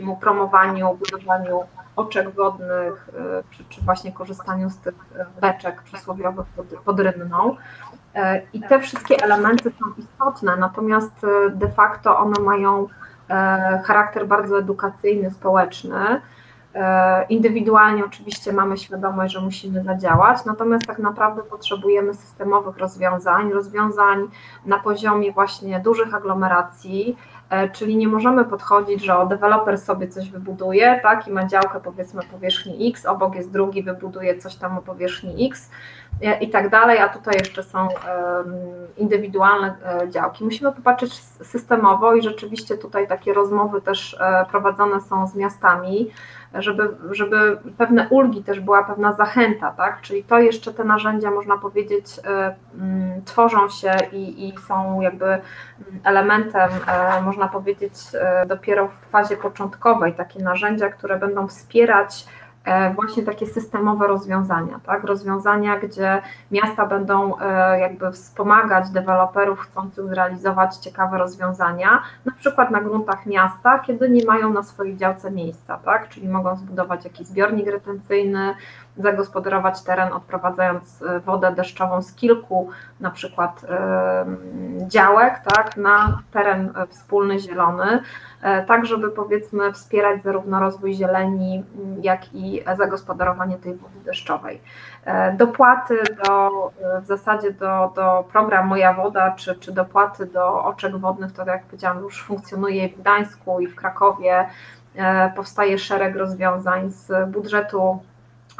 [0.00, 1.60] takiemu promowaniu, budowaniu
[1.96, 7.56] oczek wodnych, y, czy, czy właśnie korzystaniu z tych y, beczek przysłowiowych pod, pod rynną.
[8.16, 8.18] Y,
[8.52, 12.88] I te wszystkie elementy są istotne, natomiast de facto one mają
[13.84, 16.20] charakter bardzo edukacyjny, społeczny.
[17.28, 24.28] Indywidualnie oczywiście mamy świadomość, że musimy zadziałać, natomiast tak naprawdę potrzebujemy systemowych rozwiązań, rozwiązań
[24.66, 27.16] na poziomie właśnie dużych aglomeracji,
[27.72, 32.22] czyli nie możemy podchodzić, że o deweloper sobie coś wybuduje, tak, i ma działkę powiedzmy
[32.22, 35.70] powierzchni X, obok jest drugi, wybuduje coś tam o powierzchni X,
[36.40, 37.88] i tak dalej, a tutaj jeszcze są
[38.96, 40.44] indywidualne e, działki.
[40.44, 46.10] Musimy popatrzeć systemowo i rzeczywiście tutaj takie rozmowy też e, prowadzone są z miastami,
[46.54, 50.00] żeby, żeby pewne ulgi też była pewna zachęta, tak?
[50.00, 52.54] Czyli to jeszcze te narzędzia, można powiedzieć, e,
[53.24, 55.38] tworzą się i, i są jakby
[56.04, 56.70] elementem,
[57.24, 57.94] można powiedzieć,
[58.46, 62.39] dopiero w fazie początkowej, takie narzędzia, które będą wspierać E,
[62.94, 65.04] właśnie takie systemowe rozwiązania, tak?
[65.04, 72.80] Rozwiązania, gdzie miasta będą e, jakby wspomagać deweloperów chcących zrealizować ciekawe rozwiązania, na przykład na
[72.80, 76.08] gruntach miasta, kiedy nie mają na swojej działce miejsca, tak?
[76.08, 78.54] Czyli mogą zbudować jakiś zbiornik retencyjny,
[78.96, 83.66] zagospodarować teren, odprowadzając e, wodę deszczową z kilku na przykład
[84.86, 88.02] działek, tak, na teren wspólny zielony,
[88.42, 91.64] E, tak żeby powiedzmy wspierać zarówno rozwój zieleni,
[92.02, 94.60] jak i zagospodarowanie tej wody deszczowej.
[95.04, 96.50] E, dopłaty do,
[97.02, 101.64] w zasadzie do, do program Moja Woda, czy, czy dopłaty do oczek wodnych, to jak
[101.64, 104.46] powiedziałam, już funkcjonuje w Gdańsku i w Krakowie.
[104.96, 108.02] E, powstaje szereg rozwiązań z budżetu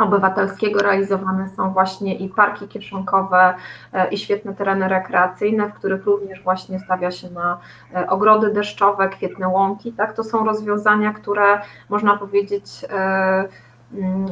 [0.01, 3.55] obywatelskiego realizowane są właśnie i parki kieszonkowe,
[3.93, 7.59] e, i świetne tereny rekreacyjne, w których również właśnie stawia się na
[7.95, 9.93] e, ogrody deszczowe, kwietne łąki.
[9.93, 10.13] Tak?
[10.13, 13.49] To są rozwiązania, które można powiedzieć e,
[13.95, 14.27] mm,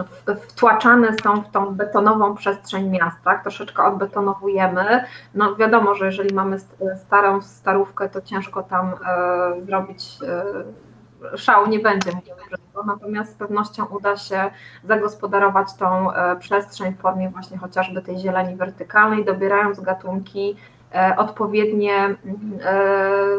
[0.49, 3.43] wtłaczane są w tą betonową przestrzeń miasta, tak?
[3.43, 5.05] troszeczkę odbetonowujemy.
[5.35, 6.57] No wiadomo, że jeżeli mamy
[7.07, 8.93] starą starówkę, to ciężko tam
[9.67, 10.19] zrobić
[11.37, 12.11] szału nie będzie,
[12.87, 14.51] natomiast z pewnością uda się
[14.85, 20.57] zagospodarować tą e, przestrzeń w formie właśnie chociażby tej zieleni wertykalnej, dobierając gatunki
[20.95, 22.17] e, odpowiednie mm,
[22.63, 22.87] e,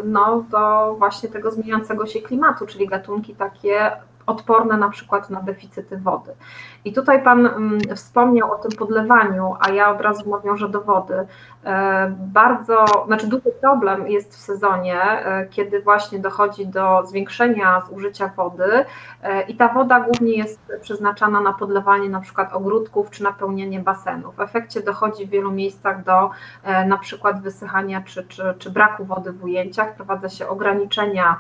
[0.04, 3.92] no, do właśnie tego zmieniającego się klimatu, czyli gatunki takie
[4.30, 6.32] odporne na przykład na deficyty wody.
[6.86, 11.28] I tutaj Pan mm, wspomniał o tym podlewaniu, a ja od razu nawiążę do wody.
[11.64, 18.32] E, bardzo, znaczy duży problem jest w sezonie, e, kiedy właśnie dochodzi do zwiększenia zużycia
[18.38, 18.86] wody
[19.24, 24.36] e, i ta woda głównie jest przeznaczana na podlewanie na przykład ogródków czy napełnienie basenów.
[24.36, 26.30] W efekcie dochodzi w wielu miejscach do
[26.88, 31.40] na przykład wysychania czy, czy, czy braku wody w ujęciach, wprowadza się ograniczenia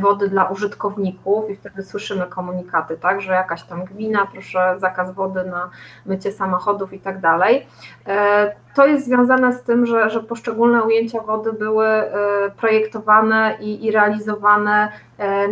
[0.00, 5.44] wody dla użytkowników i wtedy słyszymy komunikaty, tak, że jakaś tam gmina, proszę zakaz wody
[5.44, 5.70] na
[6.06, 7.66] mycie samochodów i tak dalej.
[8.06, 12.10] E, to jest związane z tym, że, że poszczególne ujęcia wody były e,
[12.56, 14.92] projektowane i, i realizowane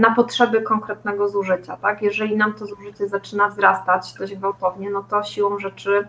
[0.00, 1.76] na potrzeby konkretnego zużycia.
[1.76, 2.02] Tak?
[2.02, 6.08] Jeżeli nam to zużycie zaczyna wzrastać dość gwałtownie, no to siłą rzeczy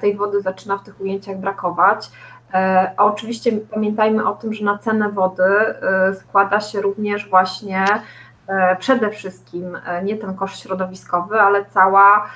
[0.00, 2.10] tej wody zaczyna w tych ujęciach brakować.
[2.54, 7.84] E, a oczywiście pamiętajmy o tym, że na cenę wody e, składa się również właśnie
[8.50, 12.30] E, przede wszystkim nie ten koszt środowiskowy, ale cała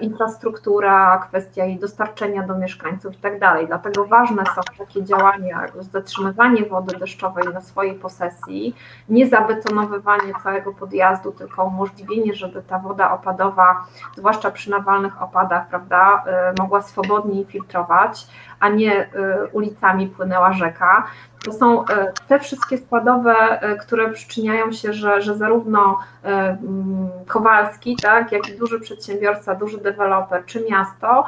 [0.00, 3.66] infrastruktura, kwestia jej dostarczenia do mieszkańców i tak dalej.
[3.66, 8.76] Dlatego ważne są takie działania, jak zatrzymywanie wody deszczowej na swojej posesji,
[9.08, 16.24] nie zabetonowywanie całego podjazdu, tylko umożliwienie, żeby ta woda opadowa, zwłaszcza przy nawalnych opadach, prawda,
[16.58, 18.26] mogła swobodniej filtrować,
[18.60, 19.08] a nie
[19.52, 21.06] ulicami płynęła rzeka.
[21.44, 27.96] To są e, te wszystkie składowe, e, które przyczyniają się, że, że zarówno mm, Kowalski,
[28.02, 31.24] tak, jak i duży przedsiębiorca, duży deweloper czy miasto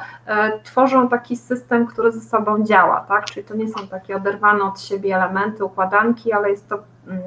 [0.65, 3.25] tworzą taki system, który ze sobą działa, tak?
[3.25, 6.79] Czyli to nie są takie oderwane od siebie elementy, układanki, ale jest to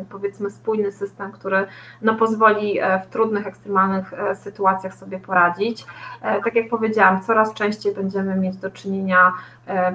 [0.10, 1.68] powiedzmy spójny system, który
[2.02, 5.86] no, pozwoli w trudnych, ekstremalnych sytuacjach sobie poradzić.
[6.22, 9.34] Tak jak powiedziałam, coraz częściej będziemy mieć do czynienia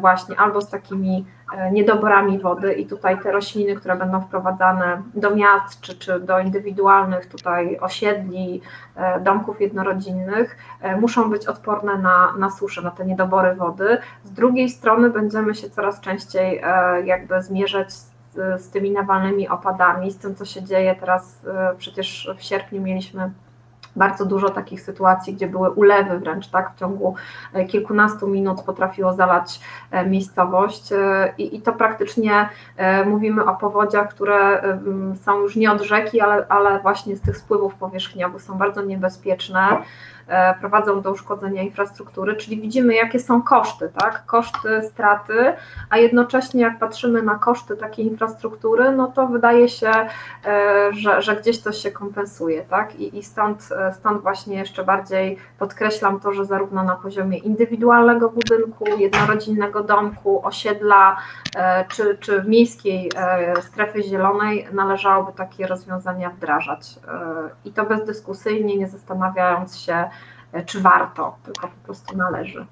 [0.00, 5.36] właśnie albo z takimi E, niedoborami wody i tutaj te rośliny, które będą wprowadzane do
[5.36, 8.62] miast czy, czy do indywidualnych tutaj osiedli,
[8.96, 13.98] e, domków jednorodzinnych, e, muszą być odporne na, na suszę, na te niedobory wody.
[14.24, 16.62] Z drugiej strony będziemy się coraz częściej
[17.04, 18.15] jakby zmierzać z,
[18.58, 21.46] z tymi nawalnymi opadami, z tym, co się dzieje teraz.
[21.78, 23.30] Przecież w sierpniu mieliśmy
[23.96, 27.14] bardzo dużo takich sytuacji, gdzie były ulewy wręcz, tak, w ciągu
[27.52, 32.48] e, kilkunastu minut potrafiło zalać e, miejscowość e, i, i to praktycznie
[33.06, 34.62] mówimy o powodziach, które
[35.22, 39.78] są już nie od rzeki, ale, ale właśnie z tych spływów powierzchniowych, są bardzo niebezpieczne.
[40.60, 44.26] Prowadzą do uszkodzenia infrastruktury, czyli widzimy, jakie są koszty, tak?
[44.26, 45.54] Koszty, straty,
[45.90, 49.90] a jednocześnie jak patrzymy na koszty takiej infrastruktury, no to wydaje się,
[50.90, 52.96] że, że gdzieś to się kompensuje, tak?
[52.96, 58.84] I, i stąd, stąd właśnie jeszcze bardziej podkreślam to, że zarówno na poziomie indywidualnego budynku,
[58.98, 61.16] jednorodzinnego domku, osiedla
[61.88, 63.12] czy, czy miejskiej
[63.60, 66.94] strefy zielonej należałoby takie rozwiązania wdrażać.
[67.64, 70.10] I to bezdyskusyjnie, nie zastanawiając się,
[70.66, 72.66] czy warto, tylko po prostu należy.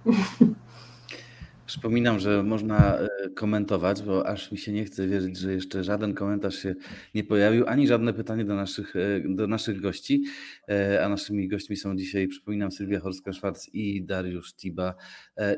[1.66, 6.14] Przypominam, że można e, komentować, bo aż mi się nie chce wierzyć, że jeszcze żaden
[6.14, 6.74] komentarz się
[7.14, 10.24] nie pojawił, ani żadne pytanie do naszych, e, do naszych gości.
[10.68, 14.94] E, a naszymi gośćmi są dzisiaj, przypominam, Sylwia Horska-Szwarc i Dariusz Tiba.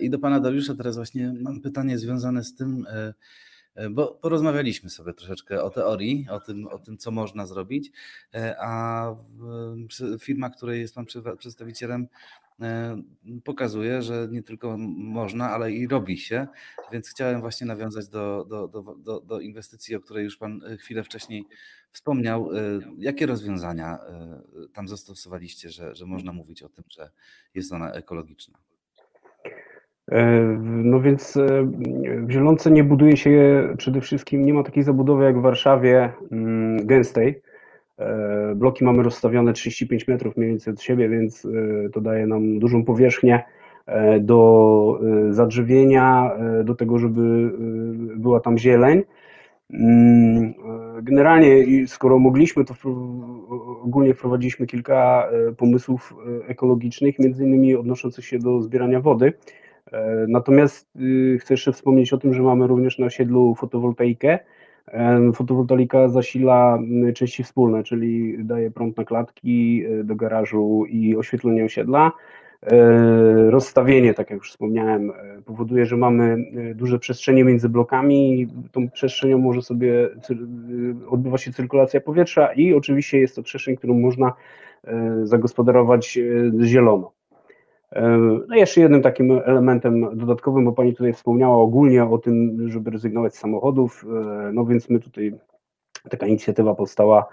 [0.01, 2.85] I do pana Dariusza teraz właśnie mam pytanie związane z tym,
[3.91, 7.93] bo porozmawialiśmy sobie troszeczkę o teorii, o tym, o tym co można zrobić,
[8.61, 9.15] a
[10.21, 11.07] firma, której jest pan
[11.39, 12.09] przedstawicielem,
[12.63, 13.03] E,
[13.45, 16.47] pokazuje, że nie tylko można, ale i robi się.
[16.93, 21.05] Więc chciałem właśnie nawiązać do, do, do, do, inwestycji, o której już Pan e, chwilę
[21.05, 21.45] wcześniej
[21.91, 22.51] wspomniał.
[22.57, 22.61] E,
[22.99, 23.99] jakie rozwiązania
[24.73, 27.11] tam zastosowaliście, że, że można mówić o tym, że
[27.55, 28.59] jest ona ekologiczna?
[30.63, 31.39] No więc
[32.27, 36.87] w Zielonce nie buduje się przede wszystkim, nie ma takiej zabudowy jak w Warszawie mm,
[36.87, 37.43] gęstej,
[37.99, 42.59] E, bloki mamy rozstawione 35 metrów mniej więcej od siebie, więc e, to daje nam
[42.59, 43.45] dużą powierzchnię
[43.87, 46.31] e, do zadrzewienia,
[46.65, 47.51] do tego, żeby
[48.17, 49.03] była tam zieleń.
[49.73, 50.55] Mm,
[51.03, 52.75] generalnie, skoro mogliśmy, to
[53.83, 56.15] ogólnie wprowadziliśmy kilka pomysłów
[56.47, 59.33] ekologicznych, między innymi odnoszących się do zbierania wody.
[60.29, 60.99] Natomiast
[61.41, 64.39] chcę jeszcze wspomnieć o tym, że mamy również na osiedlu fotowoltaikę,
[65.35, 66.79] Fotowoltaika zasila
[67.15, 72.13] części wspólne, czyli daje prąd na klatki e, do garażu i oświetlenie osiedla.
[72.63, 76.37] E, rozstawienie, tak jak już wspomniałem, e, powoduje, że mamy
[76.75, 78.49] duże przestrzenie między blokami.
[78.73, 80.09] Tą przestrzenią może sobie
[81.09, 84.33] odbywa się cyrkulacja powietrza i oczywiście jest to przestrzeń, którą można
[85.23, 86.19] zagospodarować
[86.65, 87.16] zielono.
[88.49, 93.35] No jeszcze jednym takim elementem dodatkowym, bo Pani tutaj wspomniała ogólnie o tym, żeby rezygnować
[93.35, 95.35] z samochodów, e, no więc my tutaj,
[96.11, 97.27] taka inicjatywa powstała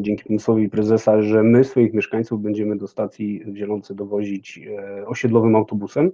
[0.00, 5.56] dzięki pomysłowi prezesa, że my swoich mieszkańców będziemy do stacji w Zielonce dowozić e, osiedlowym
[5.56, 6.10] autobusem.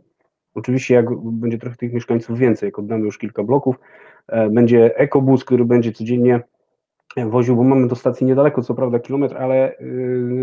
[0.54, 3.76] Oczywiście jak będzie trochę tych mieszkańców więcej, jak oddamy już kilka bloków,
[4.28, 6.40] e, będzie ekobus, który będzie codziennie
[7.16, 9.84] woził, bo mamy do stacji niedaleko, co prawda kilometr, ale y,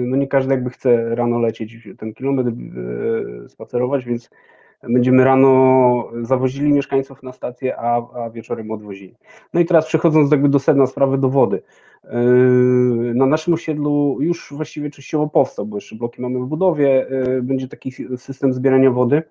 [0.08, 2.50] no nie każdy jakby chce rano lecieć ten kilometr,
[3.46, 4.30] y, spacerować, więc
[4.84, 9.16] będziemy rano zawozili mieszkańców na stację, a, a wieczorem odwozili.
[9.54, 11.62] No i teraz przechodząc jakby do sedna sprawy, do wody.
[12.06, 12.10] Y,
[13.16, 17.08] na naszym osiedlu już właściwie częściowo powstał, bo jeszcze bloki mamy w budowie,
[17.42, 19.24] będzie taki system zbierania wody.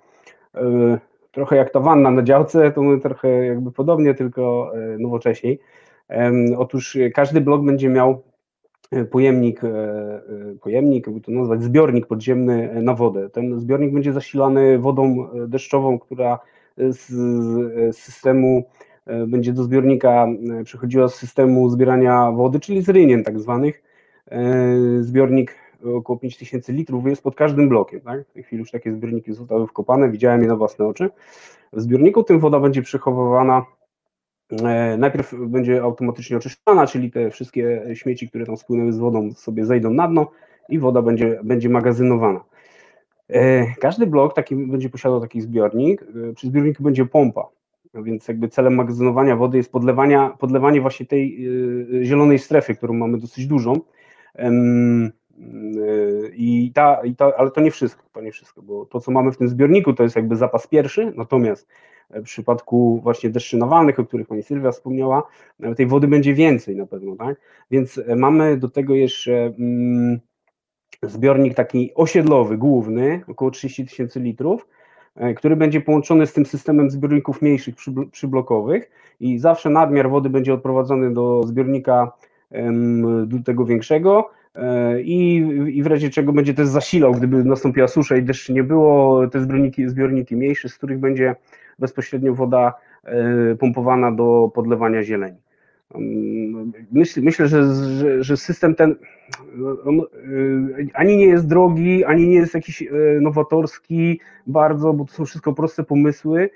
[1.32, 5.60] Trochę jak ta wanna na działce, to my trochę jakby podobnie, tylko nowocześniej.
[6.58, 8.22] Otóż każdy blok będzie miał
[8.90, 10.20] e, pojemnik, e, e,
[10.60, 13.30] pojemnik, jakby to nazwać, zbiornik podziemny na wodę.
[13.30, 16.38] Ten zbiornik będzie zasilany wodą deszczową, która
[16.78, 17.06] z
[17.96, 18.64] systemu
[19.26, 20.26] będzie do zbiornika
[20.64, 23.82] przechodziła z systemu zbierania wody, czyli z rynien tak zwanych.
[25.00, 25.54] Zbiornik
[25.94, 28.00] około 5000 litrów jest pod każdym blokiem.
[28.00, 28.28] Tak?
[28.28, 31.10] W tej chwili już takie zbiorniki zostały wkopane, widziałem je na własne oczy.
[31.72, 33.79] W zbiorniku tym woda będzie przechowywana E,
[34.98, 39.90] najpierw będzie automatycznie oczyszczana, czyli te wszystkie śmieci, które tam spłynęły z wodą, sobie zejdą
[39.90, 40.30] na dno
[40.68, 42.44] i woda będzie, będzie magazynowana.
[43.28, 46.02] E, każdy blok taki będzie posiadał taki zbiornik.
[46.02, 47.48] E, przy zbiorniku będzie pompa,
[47.94, 51.48] więc jakby celem magazynowania wody jest podlewania, podlewanie właśnie tej
[52.02, 53.80] zielonej strefy, którą mamy dosyć dużą.
[56.32, 59.32] I ta, i ta, ale to nie wszystko, to nie wszystko, bo to, co mamy
[59.32, 61.68] w tym zbiorniku, to jest jakby zapas pierwszy, natomiast
[62.10, 65.22] w przypadku właśnie deszczy nawalnych, o których pani Sylwia wspomniała,
[65.76, 67.36] tej wody będzie więcej na pewno, tak?
[67.70, 70.20] Więc e, mamy do tego jeszcze mm,
[71.02, 74.68] zbiornik taki osiedlowy, główny, około 30 tysięcy litrów,
[75.16, 77.74] e, który będzie połączony z tym systemem zbiorników mniejszych,
[78.12, 82.12] przyblokowych i zawsze nadmiar wody będzie odprowadzony do zbiornika
[83.26, 84.39] do tego większego e,
[85.04, 85.36] i,
[85.72, 89.40] i w razie czego będzie też zasilał, gdyby nastąpiła susza i deszcz nie było, te
[89.40, 91.36] zbiorniki, zbiorniki mniejsze, z których będzie
[91.78, 95.38] bezpośrednio woda e, pompowana do podlewania zieleni.
[97.16, 98.96] Myślę, że, że, że, system ten e,
[100.94, 102.86] ani nie jest drogi, ani nie jest jakiś e,
[103.20, 106.50] nowatorski bardzo, bo to są wszystko proste pomysły.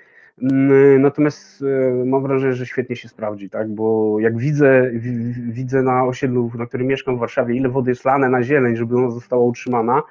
[0.99, 1.65] Natomiast
[2.07, 3.71] mam wrażenie, że świetnie się sprawdzi, tak?
[3.75, 4.91] Bo jak widzę,
[5.49, 8.97] widzę na osiedlu, na którym mieszkam w Warszawie, ile wody jest lane na zieleń, żeby
[8.97, 10.03] ona została utrzymana,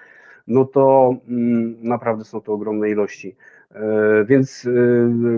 [0.48, 3.36] no to mm, naprawdę są to ogromne ilości.
[3.76, 4.70] E, więc e,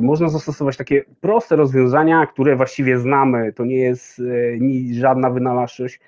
[0.01, 3.53] można zastosować takie proste rozwiązania, które właściwie znamy.
[3.53, 5.99] To nie jest e, żadna wynalazczość.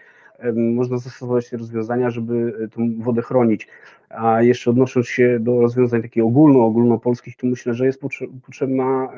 [0.53, 3.67] Można zastosować rozwiązania, żeby tą wodę chronić.
[4.09, 8.01] A jeszcze odnosząc się do rozwiązań takich ogólno, ogólnopolskich, to myślę, że jest
[8.45, 9.09] potrzebna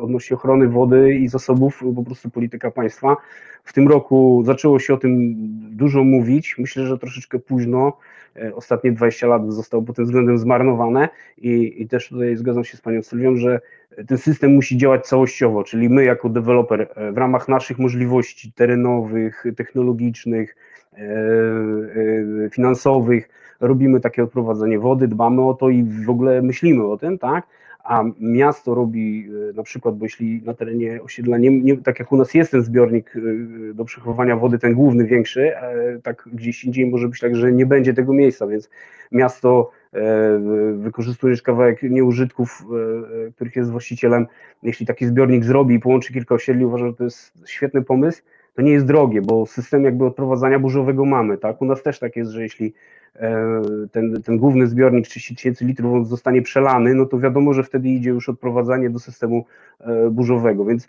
[0.00, 3.16] odnośnie ochrony wody i zasobów po prostu polityka państwa.
[3.64, 5.34] W tym roku zaczęło się o tym
[5.76, 6.54] dużo mówić.
[6.58, 7.98] Myślę, że troszeczkę późno.
[8.36, 12.76] E, ostatnie 20 lat zostało pod tym względem zmarnowane i, i też tutaj zgadzam się
[12.76, 13.60] z panią Sylwią, że
[14.06, 19.44] ten system musi działać całościowo, czyli my jako deweloper e, w ramach naszych możliwości terenowych,
[19.56, 20.56] technologicznych,
[20.94, 21.00] e,
[22.50, 23.28] finansowych
[23.60, 27.46] robimy takie odprowadzenie wody, dbamy o to i w ogóle myślimy o tym, tak?
[27.86, 32.12] A miasto robi e, na przykład, bo jeśli na terenie osiedla, nie, nie, tak jak
[32.12, 33.20] u nas jest ten zbiornik e,
[33.74, 37.66] do przechowywania wody, ten główny, większy, e, tak gdzieś indziej może być tak, że nie
[37.66, 38.70] będzie tego miejsca, więc
[39.12, 39.70] miasto
[40.74, 42.64] wykorzystujesz kawałek nieużytków,
[43.34, 44.26] których jest właścicielem,
[44.62, 48.22] jeśli taki zbiornik zrobi i połączy kilka osiedli, uważam, że to jest świetny pomysł,
[48.54, 51.62] to nie jest drogie, bo system jakby odprowadzania burzowego mamy, tak?
[51.62, 52.74] U nas też tak jest, że jeśli
[53.92, 58.10] ten, ten główny zbiornik 30 tysięcy litrów zostanie przelany, no to wiadomo, że wtedy idzie
[58.10, 59.44] już odprowadzanie do systemu
[59.80, 60.88] e, burzowego, więc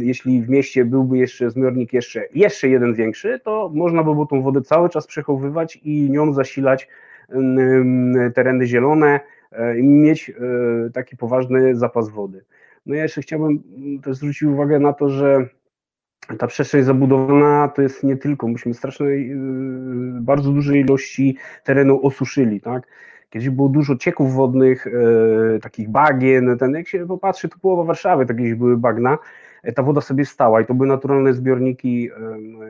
[0.00, 4.42] jeśli w mieście byłby jeszcze zbiornik jeszcze, jeszcze jeden większy, to można by było tą
[4.42, 6.88] wodę cały czas przechowywać i nią zasilać
[8.34, 9.20] tereny zielone
[9.52, 10.32] e, i mieć
[10.94, 12.44] taki poważny zapas wody.
[12.86, 13.62] No ja jeszcze chciałbym
[14.02, 15.48] też zwrócić uwagę na to, że
[16.38, 19.36] ta przestrzeń zabudowana to jest nie tylko, myśmy strasznej, yy,
[20.20, 22.86] bardzo dużej ilości terenu osuszyli, tak?
[23.34, 24.90] Kiedyś było dużo cieków wodnych, e,
[25.60, 29.18] takich bagien, ten, jak się popatrzy, to połowa Warszawy takie były bagna,
[29.62, 32.10] e, ta woda sobie stała i to były naturalne zbiorniki,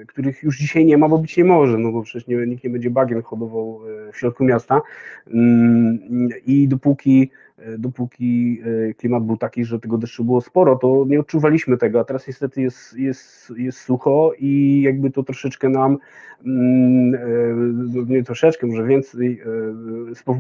[0.02, 2.64] e, których już dzisiaj nie ma, bo być nie może, no bo przecież nie, nikt
[2.64, 3.80] nie będzie bagien hodował
[4.12, 4.82] w środku miasta
[5.26, 5.98] mm,
[6.46, 7.30] i dopóki
[7.78, 12.04] dopóki e, klimat był taki, że tego deszczu było sporo, to nie odczuwaliśmy tego, a
[12.04, 15.98] teraz niestety jest, jest, jest sucho i jakby to troszeczkę nam,
[16.46, 19.40] mm, e, nie troszeczkę, może więcej,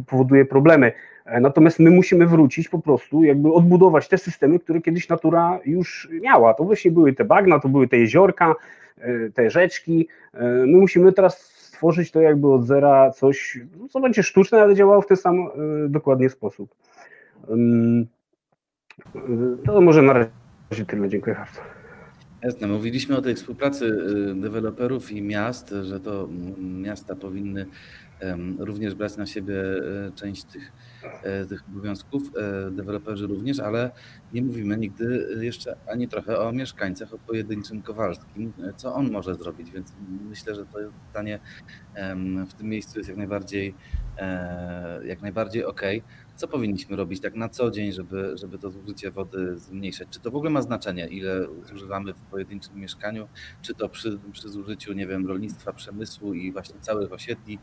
[0.06, 0.92] powoduje problemy.
[1.40, 6.54] Natomiast my musimy wrócić po prostu, jakby odbudować te systemy, które kiedyś natura już miała.
[6.54, 8.54] To właśnie były te bagna, to były te jeziorka,
[9.34, 10.08] te rzeczki.
[10.40, 13.58] My musimy teraz stworzyć to jakby od zera coś,
[13.90, 15.48] co będzie sztuczne, ale działało w ten sam
[15.88, 16.74] dokładnie sposób.
[19.66, 21.08] To może na razie tyle.
[21.08, 21.60] Dziękuję bardzo.
[22.42, 22.66] Jasne.
[22.66, 26.28] Mówiliśmy o tej współpracy y, deweloperów i miast, że to
[26.58, 27.66] miasta powinny
[28.58, 30.72] również brać na siebie e, część tych,
[31.22, 33.90] e, tych obowiązków, e, deweloperzy również, ale
[34.32, 39.70] nie mówimy nigdy jeszcze ani trochę o mieszkańcach, o pojedynczym Kowalskim, co on może zrobić,
[39.70, 39.92] więc
[40.28, 41.38] myślę, że to pytanie
[42.48, 43.74] w tym miejscu jest jak najbardziej,
[45.04, 45.82] jak najbardziej ok.
[46.36, 50.08] Co powinniśmy robić tak na co dzień, żeby, żeby to zużycie wody zmniejszać?
[50.10, 53.28] Czy to w ogóle ma znaczenie, ile zużywamy w pojedynczym mieszkaniu,
[53.62, 57.58] czy to przy, przy zużyciu, nie wiem, rolnictwa, przemysłu i właśnie całych osiedli,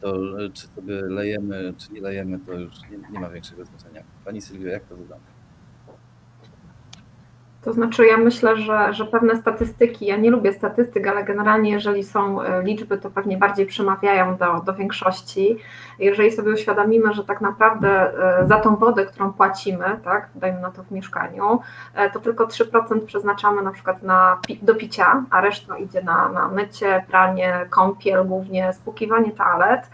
[0.00, 0.18] to
[0.52, 4.04] czy sobie lejemy, czy nie lejemy, to już nie, nie ma większego znaczenia.
[4.24, 5.35] Pani Sylwia, jak to wygląda?
[7.66, 12.04] To znaczy, ja myślę, że, że pewne statystyki, ja nie lubię statystyk, ale generalnie, jeżeli
[12.04, 15.56] są e, liczby, to pewnie bardziej przemawiają do, do większości.
[15.98, 17.88] Jeżeli sobie uświadomimy, że tak naprawdę
[18.40, 21.60] e, za tą wodę, którą płacimy, tak, dajmy na to w mieszkaniu,
[21.94, 26.48] e, to tylko 3% przeznaczamy na przykład na, do picia, a reszta idzie na, na
[26.48, 29.90] mycie, pranie, kąpiel, głównie spłukiwanie toalet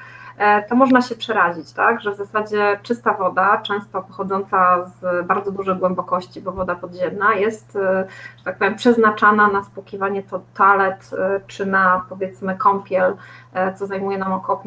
[0.68, 2.01] to można się przerazić, tak?
[2.01, 7.76] że w zasadzie czysta woda, często pochodząca z bardzo dużej głębokości, bo woda podziemna jest,
[7.76, 8.07] e,
[8.39, 13.16] że tak powiem, przeznaczana na spłukiwanie to toalet e, czy na powiedzmy kąpiel,
[13.76, 14.62] co zajmuje nam około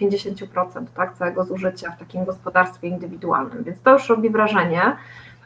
[0.00, 3.64] 50% tak, całego zużycia w takim gospodarstwie indywidualnym.
[3.64, 4.96] Więc to już robi wrażenie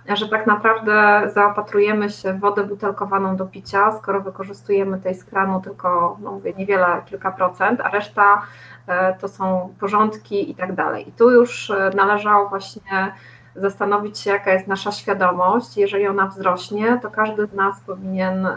[0.09, 5.61] że tak naprawdę zaopatrujemy się w wodę butelkowaną do picia, skoro wykorzystujemy tej z kranu
[5.61, 8.42] tylko, no mówię, niewiele, kilka procent, a reszta
[8.90, 11.09] E, to są porządki i tak dalej.
[11.09, 13.12] I tu już e, należało właśnie
[13.57, 15.76] zastanowić się, jaka jest nasza świadomość.
[15.76, 18.57] Jeżeli ona wzrośnie, to każdy z nas powinien, e,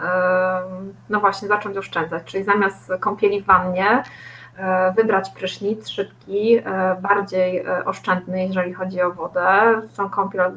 [1.08, 4.02] no właśnie, zacząć oszczędzać, czyli zamiast kąpieli w wannie,
[4.96, 6.60] wybrać prysznic szybki,
[7.02, 9.80] bardziej oszczędny, jeżeli chodzi o wodę.
[9.88, 10.52] Są kąpiel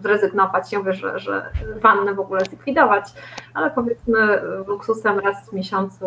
[0.00, 1.50] zrezygnować, nie mówię, że, że
[1.82, 3.04] wannę w ogóle zlikwidować,
[3.54, 6.06] ale powiedzmy luksusem raz w miesiącu,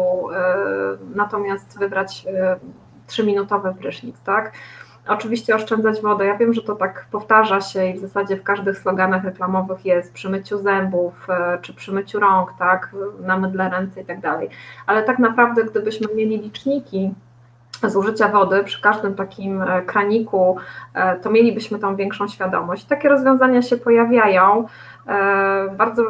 [1.16, 2.26] natomiast wybrać
[3.08, 4.52] trzyminutowy prysznic, tak?
[5.08, 6.26] Oczywiście oszczędzać wodę.
[6.26, 10.14] Ja wiem, że to tak powtarza się i w zasadzie w każdych sloganach reklamowych jest
[10.14, 14.50] przy myciu zębów, e, czy przy myciu rąk, tak, na mydle ręce i tak dalej.
[14.86, 17.14] Ale tak naprawdę, gdybyśmy mieli liczniki
[17.84, 20.58] zużycia wody przy każdym takim kraniku,
[21.22, 22.86] to mielibyśmy tą większą świadomość.
[22.86, 24.68] Takie rozwiązania się pojawiają.
[25.78, 26.04] Bardzo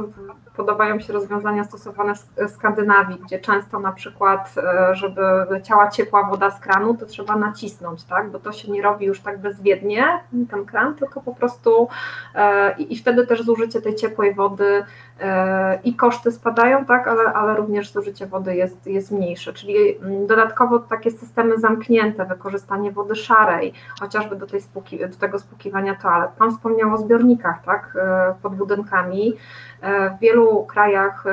[0.57, 6.51] podobają się rozwiązania stosowane w Skandynawii, gdzie często na przykład, e, żeby leciała ciepła woda
[6.51, 8.29] z kranu, to trzeba nacisnąć, tak?
[8.29, 10.05] bo to się nie robi już tak bezwiednie,
[10.49, 11.87] ten kran, tylko po prostu
[12.35, 14.83] e, i wtedy też zużycie tej ciepłej wody
[15.19, 17.07] e, i koszty spadają, tak?
[17.07, 22.91] ale, ale również zużycie wody jest, jest mniejsze, czyli mm, dodatkowo takie systemy zamknięte, wykorzystanie
[22.91, 26.31] wody szarej, chociażby do, tej spłuki, do tego spłukiwania toalet.
[26.31, 27.97] Pan wspomniał o zbiornikach tak?
[28.41, 29.33] pod budynkami,
[30.17, 31.29] w wielu krajach e,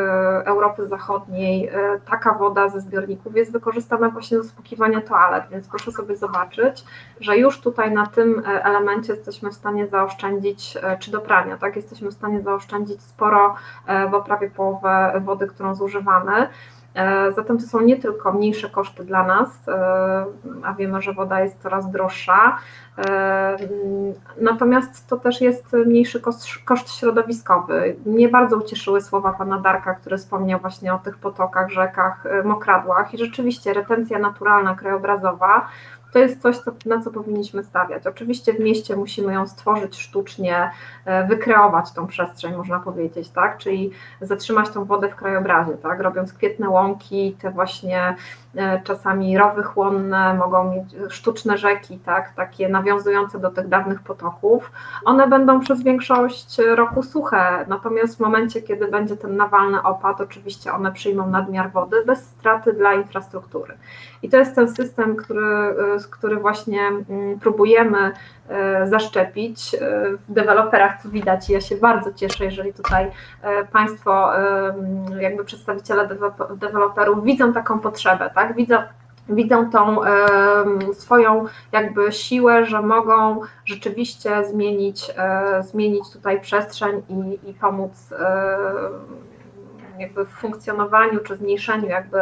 [0.46, 5.92] Europy Zachodniej e, taka woda ze zbiorników jest wykorzystana właśnie do spłukiwania toalet, więc proszę
[5.92, 6.84] sobie zobaczyć,
[7.20, 11.76] że już tutaj na tym e, elemencie jesteśmy w stanie zaoszczędzić, czy do prania, tak,
[11.76, 13.54] jesteśmy w stanie zaoszczędzić sporo,
[14.10, 16.48] bo prawie połowę wody, którą zużywamy.
[17.36, 19.48] Zatem to są nie tylko mniejsze koszty dla nas,
[20.64, 22.58] a wiemy, że woda jest coraz droższa,
[24.40, 27.96] Natomiast to też jest mniejszy koszt, koszt, środowiskowy.
[28.06, 33.18] Mnie bardzo ucieszyły słowa pana Darka, który wspomniał właśnie o tych potokach, rzekach, mokradłach i
[33.18, 35.68] rzeczywiście retencja naturalna, krajobrazowa
[36.12, 36.56] to jest coś,
[36.86, 38.06] na co powinniśmy stawiać.
[38.06, 40.70] Oczywiście w mieście musimy ją stworzyć sztucznie,
[41.04, 43.58] e, wykreować tą przestrzeń, można powiedzieć, tak?
[43.58, 43.90] Czyli
[44.20, 46.00] zatrzymać tą wodę w krajobrazie, tak?
[46.00, 48.16] Robiąc kwietne łąki, te właśnie
[48.84, 52.34] czasami rowy chłonne, mogą mieć sztuczne rzeki, tak?
[52.34, 54.72] Takie nawiązujące do tych dawnych potoków.
[55.04, 60.72] One będą przez większość roku suche, natomiast w momencie, kiedy będzie ten nawalny opad, oczywiście
[60.72, 63.74] one przyjmą nadmiar wody bez straty dla infrastruktury.
[64.22, 65.74] I to jest ten system, który, e,
[66.10, 68.12] który właśnie mm, próbujemy e,
[68.84, 69.74] zaszczepić.
[69.74, 69.78] E,
[70.28, 73.10] w deweloperach to widać i ja się bardzo cieszę, jeżeli tutaj
[73.72, 74.30] Państwo,
[75.20, 76.08] jakby przedstawiciele
[76.56, 78.54] deweloperów widzą taką potrzebę, tak?
[78.54, 78.76] Widzą,
[79.28, 79.96] widzą tą
[80.94, 85.10] swoją jakby siłę, że mogą rzeczywiście zmienić,
[85.60, 88.10] zmienić tutaj przestrzeń i, i pomóc
[89.98, 92.18] jakby w funkcjonowaniu czy zmniejszeniu jakby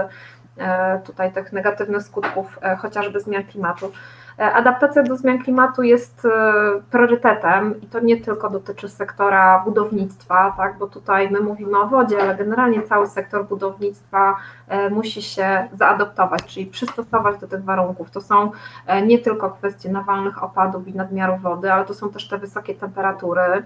[0.61, 3.93] E, tutaj tych negatywnych skutków e, chociażby zmian klimatu.
[4.41, 6.27] E, adaptacja do zmian klimatu jest
[6.91, 12.23] priorytetem i to nie tylko dotyczy sektora budownictwa, tak, bo tutaj my mówimy o wodzie,
[12.23, 14.37] ale generalnie cały sektor budownictwa
[14.91, 18.11] musi się zaadoptować, czyli przystosować do tych warunków.
[18.11, 18.51] To są
[19.07, 23.63] nie tylko kwestie nawalnych opadów i nadmiaru wody, ale to są też te wysokie temperatury.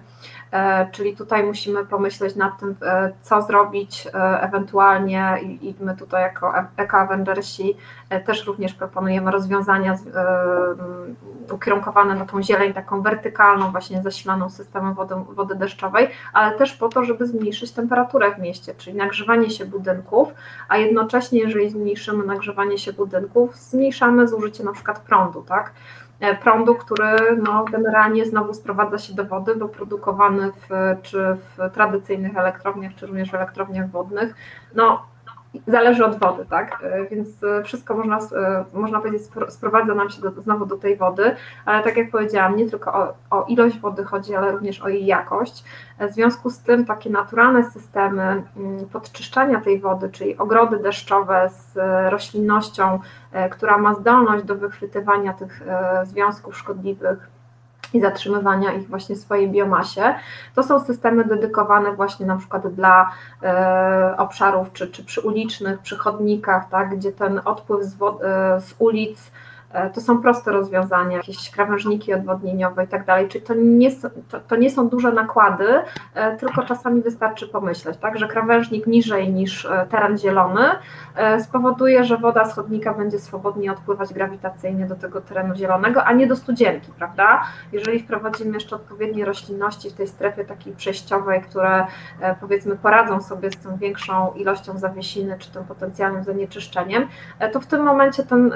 [0.51, 6.21] E, czyli tutaj musimy pomyśleć nad tym, e, co zrobić e, ewentualnie i my tutaj
[6.21, 7.77] jako Eco Avengersi
[8.25, 9.97] też również proponujemy rozwiązania
[11.51, 16.89] ukierunkowane na tą zieleń taką wertykalną, właśnie zasilaną systemem wody, wody deszczowej, ale też po
[16.89, 20.33] to, żeby zmniejszyć temperaturę w mieście, czyli nagrzewanie się budynków,
[20.69, 25.71] a jednocześnie jeżeli zmniejszymy nagrzewanie się budynków, zmniejszamy zużycie na przykład prądu, tak?
[26.19, 30.69] E, prądu, który no, generalnie znowu sprowadza się do wody, bo produkowany w,
[31.01, 34.35] czy w tradycyjnych elektrowniach, czy również w elektrowniach wodnych,
[34.75, 35.14] no
[35.67, 36.83] zależy od wody, tak?
[36.83, 40.97] E, więc e, wszystko można, e, można powiedzieć sprowadza nam się do, znowu do tej
[40.97, 41.35] wody,
[41.65, 45.05] ale tak jak powiedziałam, nie tylko o, o, ilość wody chodzi, ale również o jej
[45.05, 45.63] jakość.
[45.99, 51.77] W związku z tym takie naturalne systemy mm, podczyszczania tej wody, czyli ogrody deszczowe z
[52.11, 52.99] roślinnością,
[53.51, 55.61] która ma zdolność do wychwytywania tych
[56.03, 57.34] związków szkodliwych
[57.95, 60.15] i zatrzymywania ich właśnie w swojej biomasie.
[60.55, 63.11] To są systemy dedykowane właśnie na przykład dla
[63.43, 68.75] e, obszarów czy, czy przy ulicznych, przy chodnikach, tak, gdzie ten odpływ z, e, z
[68.79, 69.31] ulic
[69.93, 73.91] to są proste rozwiązania, jakieś krawężniki odwodnieniowe i tak dalej, czyli to nie,
[74.29, 75.67] to, to nie są duże nakłady,
[76.13, 80.61] e, tylko czasami wystarczy pomyśleć, tak, że krawężnik niżej niż e, teren zielony
[81.39, 86.27] spowoduje, że woda z chodnika będzie swobodnie odpływać grawitacyjnie do tego terenu zielonego, a nie
[86.27, 87.41] do studzienki, prawda?
[87.71, 91.85] Jeżeli wprowadzimy jeszcze odpowiednie roślinności w tej strefie takiej przejściowej, które
[92.41, 97.07] powiedzmy poradzą sobie z tą większą ilością zawiesiny czy tym potencjalnym zanieczyszczeniem,
[97.51, 98.53] to w tym momencie ten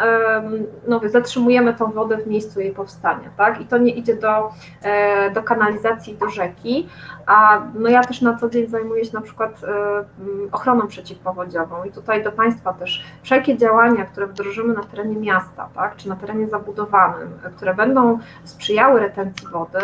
[0.88, 3.62] no, zatrzymujemy tą wodę w miejscu jej powstania, tak?
[3.62, 4.52] I to nie idzie do,
[4.82, 6.90] e, do kanalizacji, do rzeki,
[7.30, 10.04] a no ja też na co dzień zajmuję się na przykład e,
[10.52, 15.96] ochroną przeciwpowodziową i tutaj do Państwa też wszelkie działania, które wdrożymy na terenie miasta, tak,
[15.96, 19.80] czy na terenie zabudowanym, które będą sprzyjały retencji wody,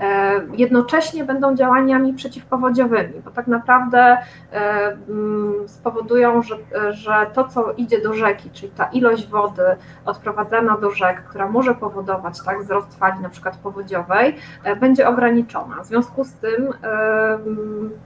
[0.00, 4.18] e, jednocześnie będą działaniami przeciwpowodziowymi, bo tak naprawdę
[5.66, 6.56] spowodują, że,
[6.90, 9.62] że to, co idzie do rzeki, czyli ta ilość wody
[10.04, 14.36] odprowadzana do rzek, która może powodować tak, wzrost fali na przykład powodziowej,
[14.80, 15.82] będzie ograniczona.
[15.82, 16.72] W związku z tym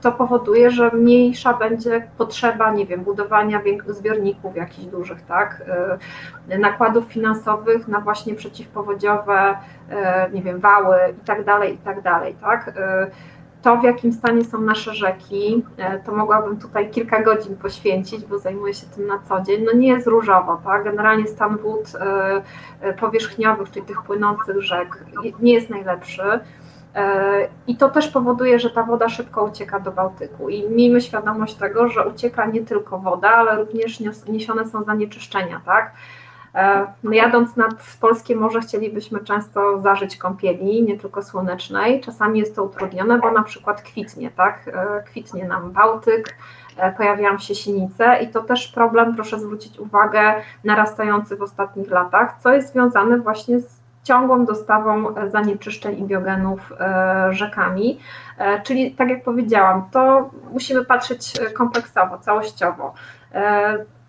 [0.01, 5.63] to powoduje, że mniejsza będzie potrzeba, nie wiem, budowania zbiorników jakichś dużych, tak,
[6.59, 9.57] nakładów finansowych na właśnie przeciwpowodziowe,
[10.33, 12.73] nie wiem, wały i tak dalej, i tak dalej, tak
[13.63, 18.39] to, w jakim stanie są nasze rzeki, e, to mogłabym tutaj kilka godzin poświęcić, bo
[18.39, 19.63] zajmuję się tym na co dzień.
[19.65, 20.83] No nie jest różowo, tak?
[20.83, 22.41] Generalnie stan wód e,
[22.81, 25.05] e, powierzchniowych, czyli tych płynących rzek,
[25.39, 26.39] nie jest najlepszy.
[27.67, 30.49] I to też powoduje, że ta woda szybko ucieka do Bałtyku.
[30.49, 35.91] I miejmy świadomość tego, że ucieka nie tylko woda, ale również niesione są zanieczyszczenia, tak?
[37.03, 42.01] No jadąc nad polskie morze chcielibyśmy często zażyć kąpieli, nie tylko słonecznej.
[42.01, 44.67] Czasami jest to utrudnione, bo na przykład kwitnie, tak?
[44.67, 46.35] E, kwitnie nam Bałtyk,
[46.77, 50.33] e, pojawiają się sinice i to też problem, proszę zwrócić uwagę,
[50.63, 56.73] narastający w ostatnich latach, co jest związane właśnie z ciągłą dostawą zanieczyszczeń i biogenów
[57.29, 57.99] rzekami.
[58.63, 62.93] Czyli tak jak powiedziałam, to musimy patrzeć kompleksowo, całościowo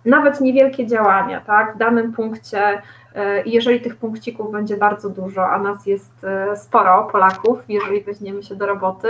[0.05, 2.83] nawet niewielkie działania, tak, w danym punkcie,
[3.15, 8.43] e, jeżeli tych punkcików będzie bardzo dużo, a nas jest e, sporo, Polaków, jeżeli weźmiemy
[8.43, 9.09] się do roboty,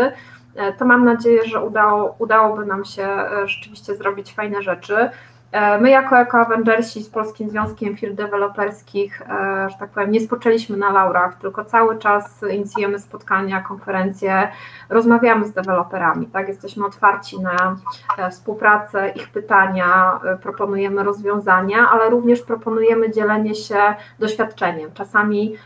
[0.57, 3.09] e, to mam nadzieję, że udało, udałoby nam się
[3.45, 5.11] rzeczywiście zrobić fajne rzeczy.
[5.55, 10.21] E, my jako Eco Avengersi z Polskim Związkiem Firm Deweloperskich, e, że tak powiem, nie
[10.21, 14.49] spoczęliśmy na laurach, tylko cały czas inicjujemy spotkania, konferencje,
[14.89, 16.49] rozmawiamy z deweloperami, tak?
[16.49, 17.77] Jesteśmy otwarci na
[18.19, 24.91] e, współpracę, ich pytania, proponujemy rozwiązania, ale również proponujemy dzielenie się doświadczeniem.
[24.95, 25.57] Czasami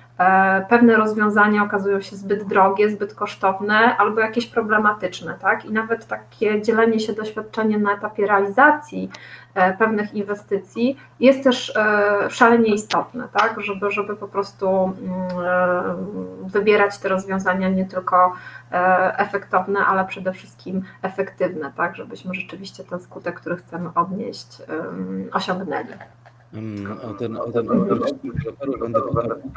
[0.68, 5.64] pewne rozwiązania okazują się zbyt drogie, zbyt kosztowne albo jakieś problematyczne, tak?
[5.64, 9.10] I nawet takie dzielenie się doświadczeniem na etapie realizacji
[9.78, 14.94] pewnych inwestycji jest też e, szalenie istotne, tak, żeby, żeby po prostu mm,
[15.44, 18.32] e, wybierać te rozwiązania nie tylko
[19.16, 24.62] efektowne, ale przede wszystkim efektywne, tak, żebyśmy rzeczywiście ten skutek, który chcemy odnieść,
[25.32, 25.94] osiągnęli.
[26.52, 27.94] Mm, o ten, o ten będę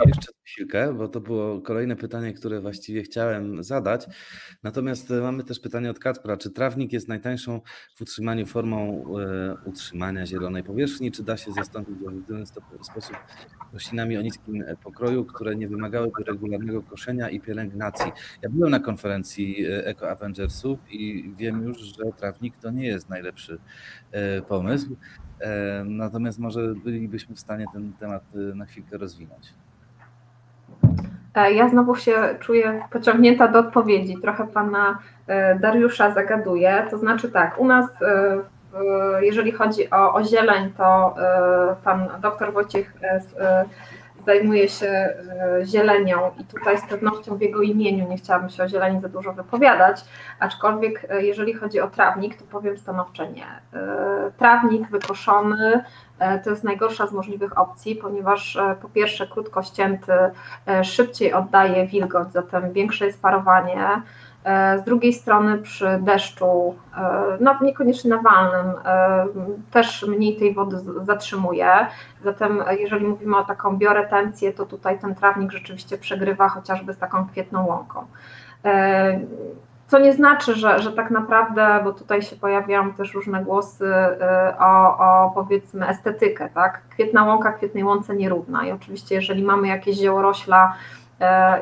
[0.06, 4.06] jeszcze chwilkę, bo to było kolejne pytanie, które właściwie chciałem zadać.
[4.64, 6.38] Natomiast e, mamy też pytanie od Kacpra.
[6.38, 7.62] Czy trawnik jest najtańszą
[7.96, 11.12] w utrzymaniu formą e, utrzymania zielonej powierzchni?
[11.12, 12.46] Czy da się zastąpić w efektywny
[12.82, 13.18] sposób
[13.74, 18.12] roślinami o niskim e, pokroju, które nie wymagałyby regularnego koszenia i pielęgnacji?
[18.42, 23.60] Ja byłem na konferencji Eco Avengersów i wiem już, że trawnik to nie jest najlepszy
[24.48, 24.98] pomysł.
[25.86, 29.54] Natomiast może bylibyśmy w stanie ten temat y, na chwilkę rozwinąć.
[31.36, 34.18] E, ja znowu się czuję pociągnięta do odpowiedzi.
[34.22, 36.88] Trochę pana e, Dariusza zagaduję.
[36.90, 38.38] To znaczy tak, u nas e,
[39.22, 41.16] jeżeli chodzi o, o zieleń, to
[41.84, 42.94] pan doktor Wojciech
[44.26, 45.16] zajmuje się e,
[45.66, 49.34] zielenią i tutaj z pewnością w jego imieniu nie chciałabym się o zieleni za dużo
[49.34, 50.06] wypowiadać,
[50.40, 53.48] aczkolwiek e, jeżeli chodzi o trawnik, to powiem stanowcze nie.
[53.74, 55.84] E, trawnik wykoszony
[56.44, 60.14] to jest najgorsza z możliwych opcji, ponieważ po pierwsze krótko ścięty
[60.84, 64.02] szybciej oddaje wilgoć, zatem większe jest parowanie,
[64.78, 69.26] z drugiej strony przy deszczu, e, no niekoniecznie nawalnym, e,
[69.72, 71.68] też mniej tej wody zatrzymuje.
[72.24, 77.28] Zatem jeżeli mówimy o taką bioretencję, to tutaj ten trawnik rzeczywiście przegrywa chociażby z taką
[77.28, 78.06] kwietną łąką.
[79.88, 83.94] Co nie znaczy, że, że tak naprawdę, bo tutaj się pojawiają też różne głosy
[84.60, 86.82] o, o powiedzmy estetykę, tak?
[86.90, 91.01] Kwietna łąka kwietnej łące nierówna i oczywiście jeżeli mamy jakieś ziołorośla, E,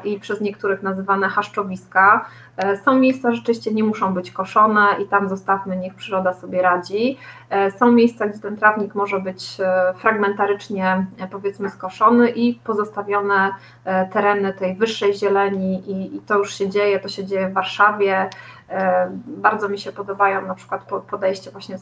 [0.04, 2.26] i przez niektórych nazywane haszczowiska.
[2.58, 7.18] E, są miejsca, rzeczywiście nie muszą być koszone i tam zostawmy, niech przyroda sobie radzi.
[7.50, 9.58] E, są miejsca, gdzie ten trawnik może być
[9.96, 13.52] fragmentarycznie powiedzmy skoszony i pozostawione
[14.14, 18.30] tereny tej wyższej zieleni i, i to już się dzieje, to się dzieje w Warszawie.
[19.26, 21.78] Bardzo mi się podobają na przykład podejście właśnie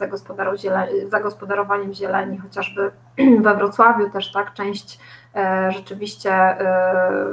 [1.09, 2.91] zagospodarowaniem zieleni, chociażby
[3.43, 5.16] we Wrocławiu też tak, część E,
[5.69, 7.23] rzeczywiście e,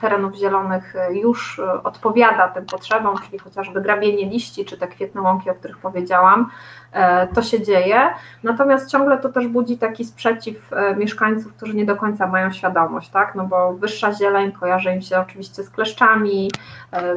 [0.00, 5.54] terenów zielonych już odpowiada tym potrzebom, czyli chociażby grabienie liści, czy te kwietne łąki, o
[5.54, 6.50] których powiedziałam,
[6.92, 8.00] e, to się dzieje.
[8.42, 13.34] Natomiast ciągle to też budzi taki sprzeciw mieszkańców, którzy nie do końca mają świadomość, tak?
[13.34, 16.50] No bo wyższa zieleń kojarzy im się oczywiście z kleszczami,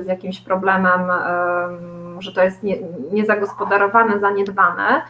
[0.04, 1.02] z jakimś problemem,
[2.20, 2.64] że to jest
[3.12, 5.02] niezagospodarowane, zaniedbane.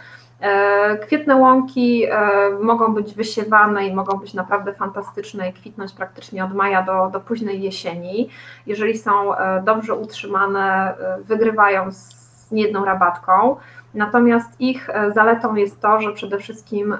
[0.46, 6.46] E, kwietne łąki e, mogą być wysiewane i mogą być naprawdę fantastyczne i kwitnąć praktycznie
[6.46, 8.30] od maja do, do późnej jesieni.
[8.68, 13.56] Jeżeli są e, dobrze utrzymane, wygrywają z niejedną rabatką.
[13.94, 16.98] Natomiast ich zaletą jest to, że przede wszystkim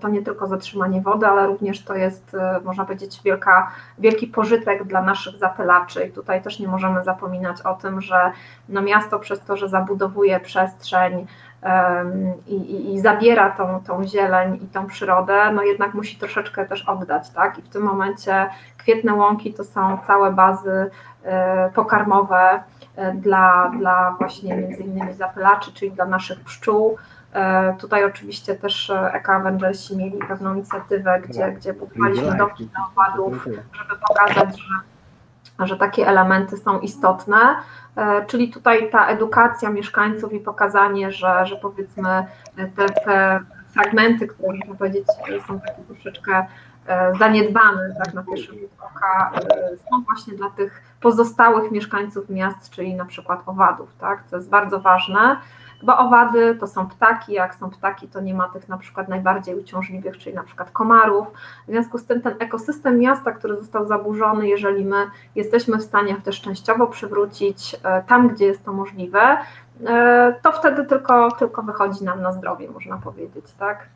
[0.00, 5.02] to nie tylko zatrzymanie wody, ale również to jest, można powiedzieć, wielka, wielki pożytek dla
[5.02, 6.06] naszych zapylaczy.
[6.06, 8.32] I tutaj też nie możemy zapominać o tym, że
[8.68, 11.26] no miasto przez to, że zabudowuje przestrzeń,
[12.46, 17.30] i, i, zabiera tą, tą zieleń i tą przyrodę, no jednak musi troszeczkę też oddać,
[17.30, 17.58] tak?
[17.58, 20.90] I w tym momencie kwietne łąki to są całe bazy
[21.74, 22.62] pokarmowe,
[22.98, 26.96] E, dla, dla właśnie między innymi zapylaczy, czyli dla naszych pszczół.
[27.32, 31.56] E, tutaj oczywiście też Eco Avengersi mieli pewną inicjatywę, gdzie, tak.
[31.56, 34.74] gdzie budowaliśmy domki na owadów, żeby pokazać, że,
[35.66, 37.56] że takie elementy są istotne.
[37.96, 42.26] E, czyli tutaj ta edukacja mieszkańców i pokazanie, że, że powiedzmy
[42.76, 45.06] te, te fragmenty, które można powiedzieć
[45.48, 46.46] są takie troszeczkę
[47.18, 49.32] zaniedbane tak na pierwszy rzut oka,
[49.90, 54.22] są właśnie dla tych pozostałych mieszkańców miast, czyli na przykład owadów, tak?
[54.30, 55.36] To jest bardzo ważne,
[55.82, 59.54] bo owady to są ptaki, jak są ptaki, to nie ma tych na przykład najbardziej
[59.54, 61.26] uciążliwych, czyli na przykład komarów.
[61.68, 66.16] W związku z tym ten ekosystem miasta, który został zaburzony, jeżeli my jesteśmy w stanie
[66.24, 69.36] też częściowo przywrócić e, tam, gdzie jest to możliwe,
[69.86, 73.88] e, to wtedy tylko, tylko wychodzi nam na zdrowie, można powiedzieć, tak?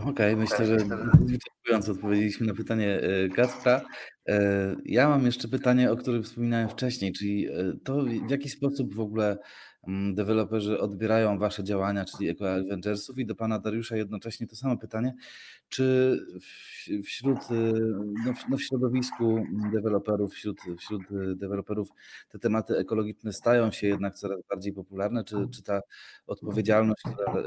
[0.00, 0.76] Okej, okay, myślę, że
[1.20, 3.00] wyczerpująco odpowiedzieliśmy na pytanie
[3.36, 3.80] Kacpra.
[4.28, 4.40] E,
[4.84, 7.48] ja mam jeszcze pytanie, o którym wspominałem wcześniej, czyli
[7.84, 9.38] to w jaki sposób w ogóle
[10.14, 15.14] deweloperzy odbierają wasze działania, czyli Eco Avengersów i do pana Dariusza jednocześnie to samo pytanie,
[15.68, 16.18] czy
[17.04, 17.72] wśród, y,
[18.24, 21.02] no, no w środowisku deweloperów, wśród, wśród
[21.36, 21.88] deweloperów
[22.30, 25.80] te tematy ekologiczne stają się jednak coraz bardziej popularne, czy, czy ta
[26.26, 27.42] odpowiedzialność, która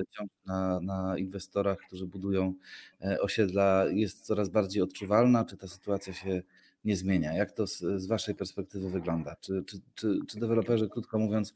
[0.46, 2.54] na, na inwestorach, którzy budują
[3.02, 6.42] e, osiedla jest coraz bardziej odczuwalna, czy ta sytuacja się
[6.88, 7.34] nie zmienia.
[7.34, 9.36] Jak to z, z Waszej perspektywy wygląda?
[9.42, 11.54] Czy, czy, czy, czy deweloperzy, krótko mówiąc,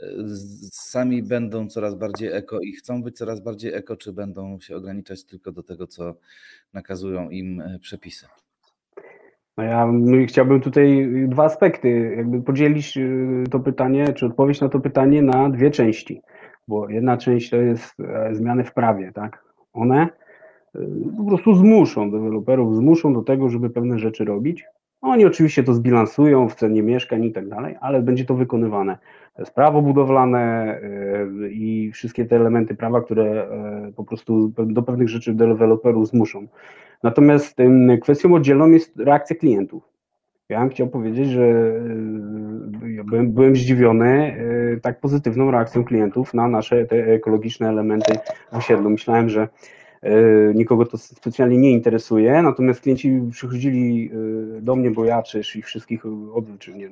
[0.00, 0.06] e,
[0.72, 5.24] sami będą coraz bardziej eko i chcą być coraz bardziej eko, czy będą się ograniczać
[5.24, 6.14] tylko do tego, co
[6.72, 8.26] nakazują im e, przepisy?
[9.56, 9.92] No ja
[10.28, 13.00] chciałbym tutaj dwa aspekty, jakby podzielić e,
[13.50, 16.22] to pytanie, czy odpowiedź na to pytanie na dwie części,
[16.68, 17.96] bo jedna część to jest
[18.32, 19.44] zmiany w prawie, tak?
[19.72, 20.08] One
[21.16, 24.64] po prostu zmuszą deweloperów, zmuszą do tego, żeby pewne rzeczy robić.
[25.00, 28.98] Oni oczywiście to zbilansują w cenie mieszkań i tak dalej, ale będzie to wykonywane.
[29.38, 30.78] Jest prawo budowlane
[31.40, 33.48] yy, i wszystkie te elementy prawa, które
[33.84, 36.46] yy, po prostu do pewnych rzeczy deweloperów zmuszą.
[37.02, 37.56] Natomiast
[38.02, 39.88] kwestią oddzielną jest reakcja klientów.
[40.48, 44.36] Ja bym chciał powiedzieć, że yy, byłem, byłem zdziwiony
[44.82, 48.12] tak pozytywną reakcją klientów na nasze te ekologiczne elementy
[48.52, 48.90] w osiedlu.
[48.90, 49.48] Myślałem, że
[50.54, 54.10] nikogo to specjalnie nie interesuje, natomiast klienci przychodzili
[54.58, 56.02] e, do mnie, bo ja przecież ich wszystkich,
[56.58, 56.90] czy nie,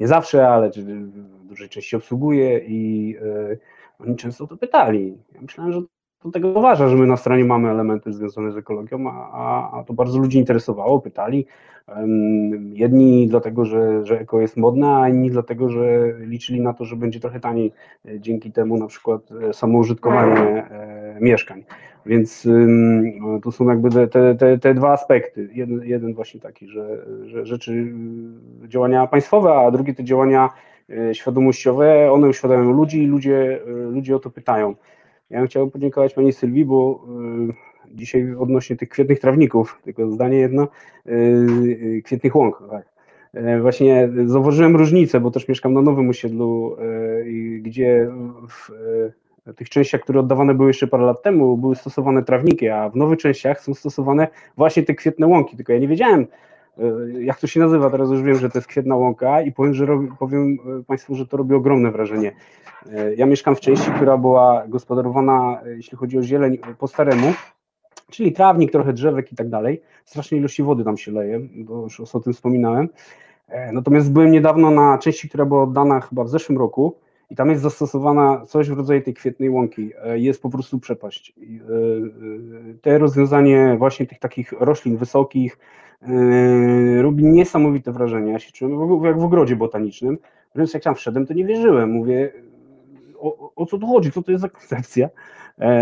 [0.00, 3.14] nie zawsze, ale w dużej części obsługuję i
[3.52, 3.56] e,
[3.98, 5.18] oni często to pytali.
[5.34, 5.80] Ja myślałem, że
[6.24, 9.94] do tego uważa, że my na stronie mamy elementy związane z ekologią, a, a to
[9.94, 11.46] bardzo ludzi interesowało, pytali.
[12.72, 16.96] Jedni dlatego, że, że eko jest modne, a inni dlatego, że liczyli na to, że
[16.96, 17.72] będzie trochę taniej
[18.18, 20.66] dzięki temu na przykład samoużytkowanie
[21.20, 21.64] mieszkań.
[22.08, 22.48] Więc
[23.42, 25.48] to są jakby te, te, te dwa aspekty.
[25.52, 27.92] Jeden, jeden właśnie taki, że, że rzeczy,
[28.68, 30.48] działania państwowe, a drugie te działania
[30.90, 34.74] e, świadomościowe, one uświadamiają ludzi i ludzie, e, ludzie o to pytają.
[35.30, 37.06] Ja bym chciał podziękować pani Sylwii, bo
[37.90, 40.68] dzisiaj odnośnie tych kwietnych trawników, tylko zdanie jedno,
[42.04, 42.88] kwietnych łąk, tak.
[43.60, 46.76] Właśnie zauważyłem różnicę, bo też mieszkam na nowym osiedlu,
[47.62, 48.10] gdzie
[48.48, 48.70] w,
[49.56, 53.18] tych częściach, które oddawane były jeszcze parę lat temu, były stosowane trawniki, a w nowych
[53.18, 55.56] częściach są stosowane właśnie te kwietne łąki.
[55.56, 56.26] Tylko ja nie wiedziałem,
[56.78, 59.74] e, jak to się nazywa, teraz już wiem, że to jest kwietna łąka i powiem,
[59.74, 62.32] że robi, powiem e, Państwu, że to robi ogromne wrażenie.
[62.92, 67.32] E, ja mieszkam w części, która była gospodarowana, jeśli chodzi o zieleń, po staremu,
[68.10, 69.82] czyli trawnik, trochę drzewek i tak dalej.
[70.04, 72.88] Strasznej ilości wody tam się leje, bo już o tym wspominałem.
[73.72, 76.96] Natomiast byłem niedawno na części, która była oddana chyba w zeszłym roku
[77.30, 79.90] i tam jest zastosowana coś w rodzaju tej kwietnej łąki.
[80.04, 81.32] E, jest po prostu przepaść.
[81.38, 85.58] E, e, te rozwiązanie właśnie tych takich roślin wysokich
[87.00, 88.32] robi niesamowite wrażenie.
[88.32, 90.18] Ja się czułem jak w ogrodzie botanicznym.
[90.54, 91.90] Wręcz jak tam wszedłem, to nie wierzyłem.
[91.90, 92.32] Mówię,
[93.18, 95.08] o, o co tu chodzi, co to jest za koncepcja?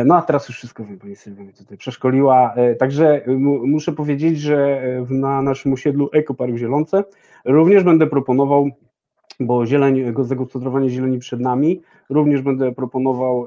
[0.04, 2.54] No a teraz już wszystko wiem, pani Sylwia mnie tutaj przeszkoliła.
[2.78, 3.24] Także
[3.64, 7.04] muszę powiedzieć, że na naszym osiedlu Ekopark Zielonce
[7.44, 8.70] również będę proponował
[9.40, 11.82] bo zieleń, zagospodarowanie zieleni przed nami.
[12.10, 13.46] Również będę proponował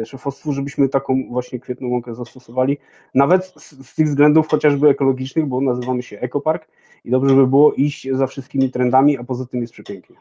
[0.00, 2.78] e, szefostwu, żebyśmy taką właśnie kwietną łąkę zastosowali,
[3.14, 6.68] nawet z, z tych względów chociażby ekologicznych, bo nazywamy się Ekopark
[7.04, 10.16] i dobrze by było iść za wszystkimi trendami, a poza tym jest przepięknie.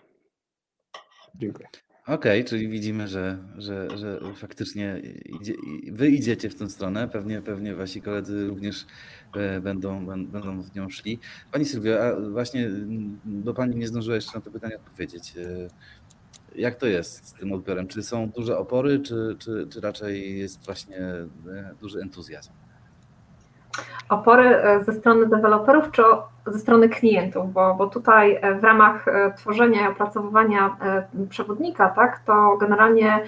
[1.36, 1.68] Dziękuję.
[2.08, 5.02] Okej, czyli widzimy, że, że, że faktycznie
[5.42, 5.54] idzie,
[5.92, 7.08] wy idziecie w tę stronę.
[7.08, 8.86] Pewnie, pewnie wasi koledzy również
[9.36, 11.20] e, będą, będą w nią szli.
[11.52, 12.70] Pani Sylwia, a właśnie,
[13.26, 15.34] bo pani nie zdążyła jeszcze na to pytanie odpowiedzieć.
[15.38, 15.68] E,
[16.56, 17.88] jak to jest z tym odbiorem?
[17.88, 21.28] Czy są duże opory, czy, czy, czy raczej jest właśnie e,
[21.82, 22.52] duży entuzjazm?
[24.10, 26.04] Opory ze strony deweloperów, czy
[26.48, 29.06] ze strony klientów, bo, bo tutaj w ramach
[29.38, 30.78] tworzenia i opracowywania
[31.30, 33.22] przewodnika, tak, to generalnie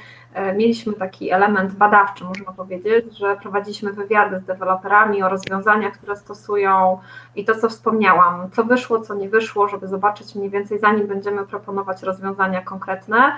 [0.55, 6.99] mieliśmy taki element badawczy, można powiedzieć, że prowadziliśmy wywiady z deweloperami o rozwiązaniach, które stosują
[7.35, 11.45] i to, co wspomniałam, co wyszło, co nie wyszło, żeby zobaczyć mniej więcej, zanim będziemy
[11.45, 13.31] proponować rozwiązania konkretne,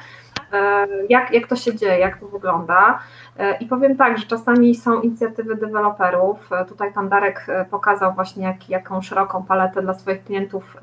[1.09, 2.99] jak, jak to się dzieje, jak to wygląda.
[3.59, 6.49] I powiem tak, że czasami są inicjatywy deweloperów.
[6.67, 10.77] Tutaj pan Darek pokazał właśnie, jak, jaką szeroką paletę dla swoich klientów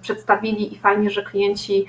[0.00, 1.86] przedstawili i fajnie, że klienci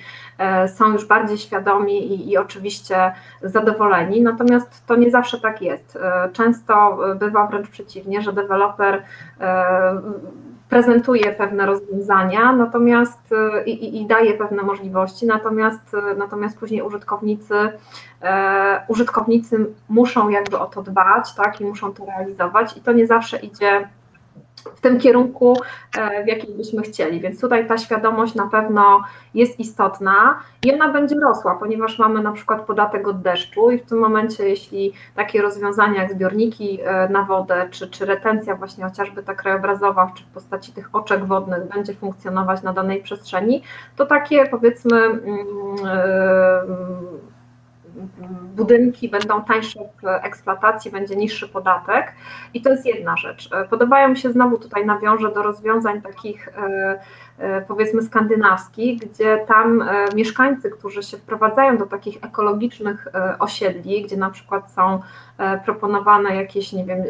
[0.67, 4.21] są już bardziej świadomi i, i oczywiście zadowoleni.
[4.21, 5.99] Natomiast to nie zawsze tak jest.
[6.33, 9.03] Często bywa wręcz przeciwnie, że deweloper
[10.69, 13.33] prezentuje pewne rozwiązania, natomiast
[13.65, 17.55] i, i, daje pewne możliwości, natomiast, natomiast później użytkownicy,
[18.21, 22.77] e, użytkownicy muszą jakby o to dbać, tak, i muszą to realizować.
[22.77, 23.89] I to nie zawsze idzie
[24.75, 25.57] w tym kierunku,
[25.97, 27.19] e, w jakim byśmy chcieli.
[27.19, 29.03] Więc tutaj ta świadomość na pewno
[29.33, 33.85] jest istotna i ona będzie rosła, ponieważ mamy na przykład podatek od deszczu i w
[33.85, 39.23] tym momencie, jeśli takie rozwiązania jak zbiorniki e, na wodę, czy, czy retencja właśnie chociażby
[39.23, 43.63] ta krajobrazowa, czy w postaci tych oczek wodnych będzie funkcjonować na danej przestrzeni,
[43.95, 47.34] to takie powiedzmy yy,
[48.55, 52.13] budynki będą tańsze w eksploatacji, będzie niższy podatek
[52.53, 53.49] i to jest jedna rzecz.
[53.69, 56.99] Podobają mi się, znowu tutaj nawiążę do rozwiązań takich e,
[57.37, 63.07] e, powiedzmy skandynawskich, gdzie tam e, mieszkańcy, którzy się wprowadzają do takich ekologicznych
[63.39, 64.99] osiedli, gdzie na przykład są
[65.65, 67.03] proponowane jakieś, nie wiem,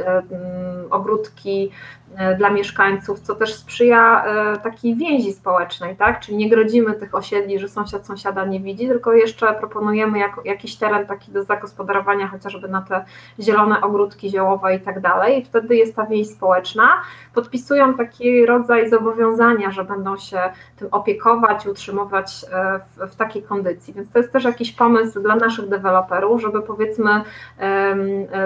[0.89, 1.71] ogródki
[2.17, 6.19] E, dla mieszkańców, co też sprzyja e, takiej więzi społecznej, tak?
[6.19, 10.75] Czyli nie grodzimy tych osiedli, że sąsiad sąsiada nie widzi, tylko jeszcze proponujemy jako, jakiś
[10.75, 13.05] teren taki do zagospodarowania, chociażby na te
[13.39, 15.41] zielone ogródki ziołowe i tak dalej.
[15.41, 16.87] I wtedy jest ta więź społeczna.
[17.33, 20.39] Podpisują taki rodzaj zobowiązania, że będą się
[20.77, 23.93] tym opiekować utrzymywać e, w, w takiej kondycji.
[23.93, 27.21] Więc to jest też jakiś pomysł dla naszych deweloperów, żeby powiedzmy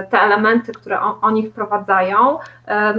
[0.09, 2.37] te elementy, które oni wprowadzają,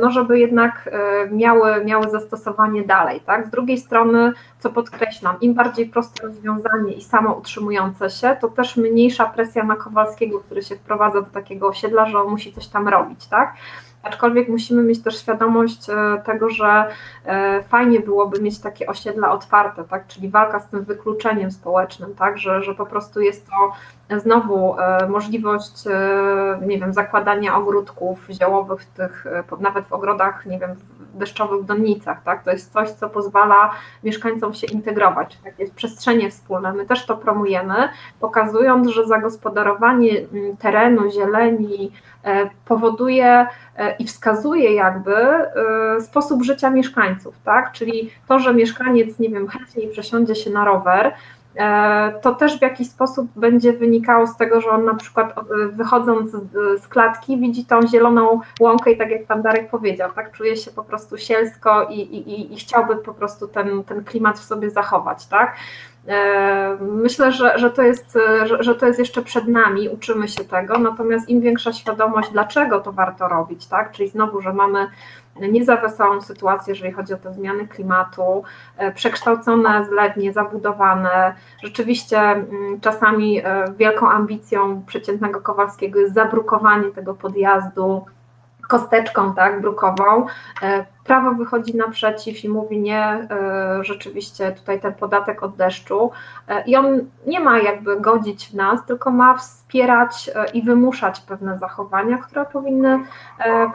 [0.01, 3.21] no żeby jednak jednak e, miały, miały zastosowanie dalej.
[3.21, 3.47] Tak?
[3.47, 8.77] Z drugiej strony, co podkreślam, im bardziej proste rozwiązanie i samo utrzymujące się, to też
[8.77, 12.89] mniejsza presja na Kowalskiego, który się wprowadza do takiego osiedla, że on musi coś tam
[12.89, 13.27] robić.
[13.27, 13.55] Tak?
[14.03, 16.87] Aczkolwiek musimy mieć też świadomość e, tego, że
[17.25, 20.07] e, fajnie byłoby mieć takie osiedla otwarte, tak?
[20.07, 22.39] czyli walka z tym wykluczeniem społecznym, tak?
[22.39, 23.73] że, że po prostu jest to
[24.19, 25.85] znowu e, możliwość,
[26.67, 29.27] nie wiem, zakładania ogródków ziołowych, tych,
[29.61, 30.71] nawet w ogrodach, nie wiem,
[31.15, 32.45] deszczowych donicach, tak?
[32.45, 33.71] To jest coś, co pozwala
[34.05, 36.73] mieszkańcom się integrować, tak jest przestrzenie wspólne.
[36.73, 37.89] My też to promujemy,
[38.21, 41.93] pokazując, że zagospodarowanie mm, terenu, zieleni
[42.65, 43.47] powoduje
[43.99, 45.17] i wskazuje jakby
[45.97, 47.73] y, sposób życia mieszkańców, tak?
[47.73, 51.13] Czyli to, że mieszkaniec, nie wiem, chętniej przesiądzie się na rower, e,
[52.23, 56.31] to też w jakiś sposób będzie wynikało z tego, że on na przykład e, wychodząc
[56.83, 60.71] z klatki widzi tą zieloną łąkę i tak jak pan Darek powiedział, tak czuje się
[60.71, 65.27] po prostu sielsko i, i, i chciałby po prostu ten, ten klimat w sobie zachować,
[65.27, 65.57] tak?
[66.09, 70.45] E, myślę, że, że, to jest, że, że, to jest jeszcze przed nami, uczymy się
[70.45, 73.93] tego, natomiast im większa świadomość, dlaczego to warto robić, tak?
[73.93, 74.87] czyli znowu, że mamy
[75.37, 78.43] nie za wesołą sytuację, jeżeli chodzi o te zmiany klimatu,
[78.77, 81.35] e, przekształcone zlewnie, zabudowane.
[81.63, 88.05] Rzeczywiście mm, czasami e, wielką ambicją przeciętnego Kowalskiego jest zabrukowanie tego podjazdu
[88.69, 90.27] kosteczką tak, brukową.
[91.01, 93.29] E, prawo wychodzi naprzeciw i mówi nie, e,
[93.85, 96.11] rzeczywiście tutaj ten podatek od deszczu
[96.49, 101.59] e, i on nie ma jakby godzić w nas, tylko ma wspierać i wymuszać pewne
[101.59, 102.99] zachowania, które powinny,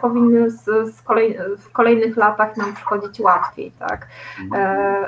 [0.00, 0.64] powinny z,
[0.94, 3.72] z kolej, w kolejnych latach nam przychodzić łatwiej.
[3.78, 4.06] Tak?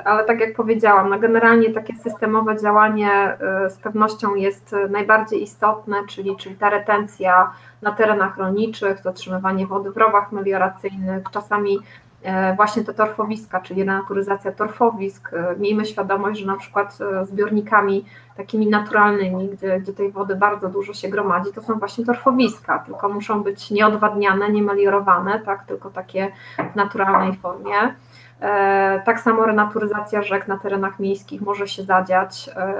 [0.05, 3.37] Ale tak jak powiedziałam, no generalnie takie systemowe działanie
[3.69, 7.51] z pewnością jest najbardziej istotne, czyli, czyli ta retencja
[7.81, 12.18] na terenach rolniczych, zatrzymywanie wody w rowach melioracyjnych, czasami e,
[12.55, 15.33] właśnie te torfowiska, czyli renaturyzacja torfowisk.
[15.33, 18.05] E, miejmy świadomość, że na przykład e, zbiornikami
[18.37, 23.09] takimi naturalnymi, gdzie, gdzie tej wody bardzo dużo się gromadzi, to są właśnie torfowiska, tylko
[23.09, 26.31] muszą być nieodwadniane, nie meliorowane, tak, tylko takie
[26.73, 27.95] w naturalnej formie.
[28.41, 32.73] E, tak samo renaturyzacja rzek na terenach miejskich może się zadziać e,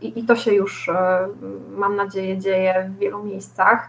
[0.00, 1.28] i, to się już, e,
[1.76, 3.88] mam nadzieję, dzieje w wielu miejscach,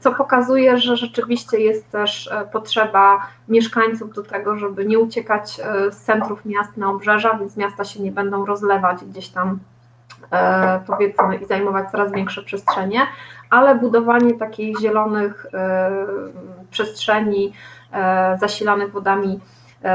[0.00, 5.60] co pokazuje, że rzeczywiście jest też potrzeba mieszkańców do tego, żeby nie uciekać
[5.90, 9.58] z centrów miast na obrzeża, więc miasta się nie będą rozlewać gdzieś tam
[10.86, 13.00] powiedzmy i zajmować coraz większe przestrzenie,
[13.50, 15.46] ale budowanie takich zielonych
[16.70, 17.52] przestrzeni
[18.40, 19.40] zasilanych wodami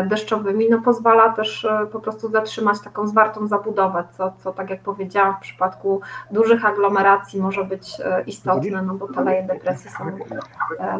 [0.07, 4.81] deszczowymi, no pozwala też e, po prostu zatrzymać taką zwartą zabudowę, co, co tak jak
[4.81, 10.03] powiedziałam w przypadku dużych aglomeracji może być e, istotne, no bo te leje depresji są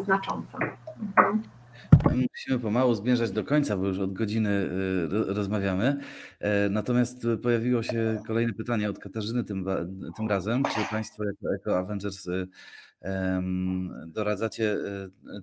[0.04, 0.58] znaczące.
[1.02, 1.44] Mhm.
[2.32, 4.70] Musimy pomału zmierzać do końca, bo już od godziny
[5.10, 5.98] rozmawiamy.
[6.70, 9.66] Natomiast pojawiło się kolejne pytanie od Katarzyny tym,
[10.18, 10.64] tym razem.
[10.64, 12.28] Czy Państwo jako, jako Avengers
[14.08, 14.78] doradzacie,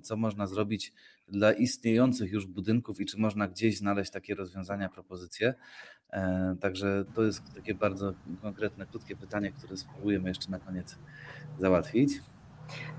[0.02, 0.92] co można zrobić
[1.28, 5.54] dla istniejących już budynków i czy można gdzieś znaleźć takie rozwiązania, propozycje.
[6.12, 10.98] E, także to jest takie bardzo konkretne, krótkie pytanie, które spróbujemy jeszcze na koniec
[11.58, 12.12] załatwić.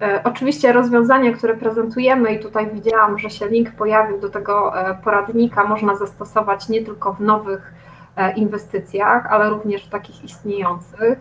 [0.02, 4.96] E, oczywiście rozwiązania, które prezentujemy, i tutaj widziałam, że się link pojawił do tego e,
[5.04, 7.74] poradnika, można zastosować nie tylko w nowych
[8.36, 11.20] inwestycjach, ale również w takich istniejących.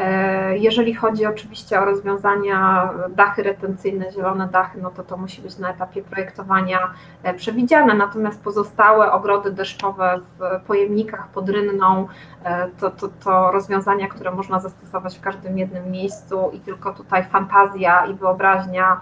[0.00, 5.58] E, jeżeli chodzi oczywiście o rozwiązania dachy retencyjne, zielone dachy, no to to musi być
[5.58, 12.08] na etapie projektowania e, przewidziane, natomiast pozostałe ogrody deszczowe w pojemnikach pod rynną
[12.44, 17.24] e, to, to, to rozwiązania, które można zastosować w każdym jednym miejscu i tylko tutaj
[17.24, 19.00] fantazja i wyobraźnia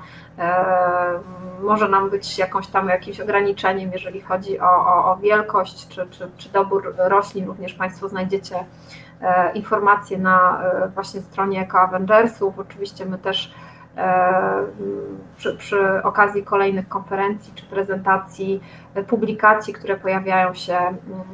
[1.62, 6.30] może nam być jakąś tam jakimś ograniczeniem, jeżeli chodzi o, o, o wielkość czy, czy,
[6.36, 8.64] czy dobór roślin, również Państwo znajdziecie
[9.54, 12.58] informacje na e, właśnie stronie Eco Avengersów.
[12.58, 13.54] Oczywiście my też
[13.96, 14.62] e,
[15.36, 18.60] przy, przy, okazji kolejnych konferencji czy prezentacji,
[19.06, 20.78] publikacji, które pojawiają się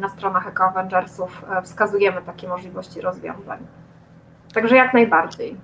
[0.01, 3.59] na stronach Eco Avengersów, wskazujemy takie możliwości rozwiązań.
[4.55, 5.57] Także jak najbardziej.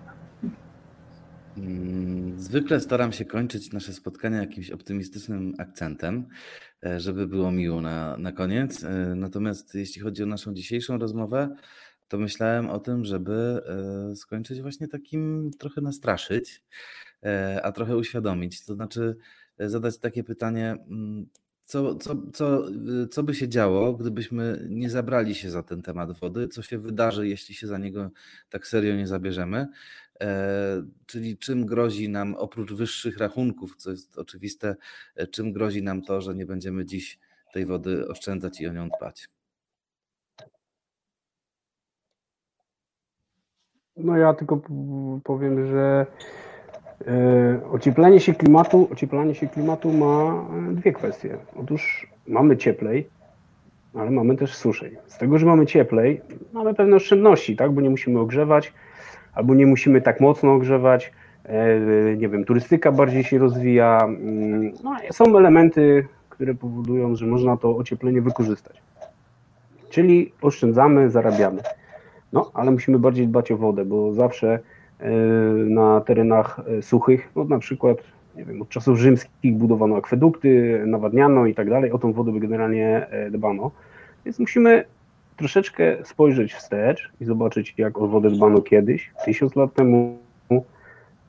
[1.56, 6.28] Mm, zwykle staram się kończyć nasze spotkania jakimś optymistycznym akcentem,
[6.96, 8.86] żeby było miło na, na koniec.
[9.16, 11.48] Natomiast jeśli chodzi o naszą dzisiejszą rozmowę,
[12.10, 13.62] to myślałem o tym, żeby
[14.12, 16.62] e, skończyć właśnie takim trochę nastraszyć,
[17.22, 18.64] e, a trochę uświadomić.
[18.64, 19.16] To znaczy
[19.58, 21.26] e, zadać takie pytanie, mm,
[21.64, 22.66] co, co, co,
[23.10, 27.28] co by się działo, gdybyśmy nie zabrali się za ten temat wody, co się wydarzy,
[27.28, 28.10] jeśli się za niego
[28.48, 29.66] tak serio nie zabierzemy.
[31.06, 34.76] Czyli czym grozi nam, oprócz wyższych rachunków, co jest oczywiste,
[35.30, 37.18] czym grozi nam to, że nie będziemy dziś
[37.52, 39.28] tej wody oszczędzać i o nią dbać.
[44.04, 44.60] No ja tylko
[45.24, 46.06] powiem, że
[47.06, 51.36] e, ocieplenie się klimatu, ocieplanie się klimatu ma e, dwie kwestie.
[51.56, 53.08] Otóż mamy cieplej,
[53.94, 54.96] ale mamy też suszej.
[55.06, 56.20] Z tego, że mamy cieplej,
[56.52, 57.72] mamy pewne oszczędności, tak?
[57.72, 58.72] Bo nie musimy ogrzewać,
[59.34, 61.12] albo nie musimy tak mocno ogrzewać.
[61.44, 64.00] E, nie wiem, turystyka bardziej się rozwija.
[64.04, 68.82] Mm, no, są elementy, które powodują, że można to ocieplenie wykorzystać.
[69.90, 71.62] Czyli oszczędzamy, zarabiamy.
[72.32, 74.58] No, ale musimy bardziej dbać o wodę, bo zawsze
[75.00, 75.10] e,
[75.54, 77.98] na terenach e, suchych, no na przykład,
[78.36, 82.40] nie wiem, od czasów rzymskich budowano akwedukty, nawadniano i tak dalej, o tą wodę by
[82.40, 83.70] generalnie e, dbano.
[84.24, 84.84] Więc musimy
[85.36, 90.18] troszeczkę spojrzeć wstecz i zobaczyć, jak o wodę dbano kiedyś, tysiąc lat temu,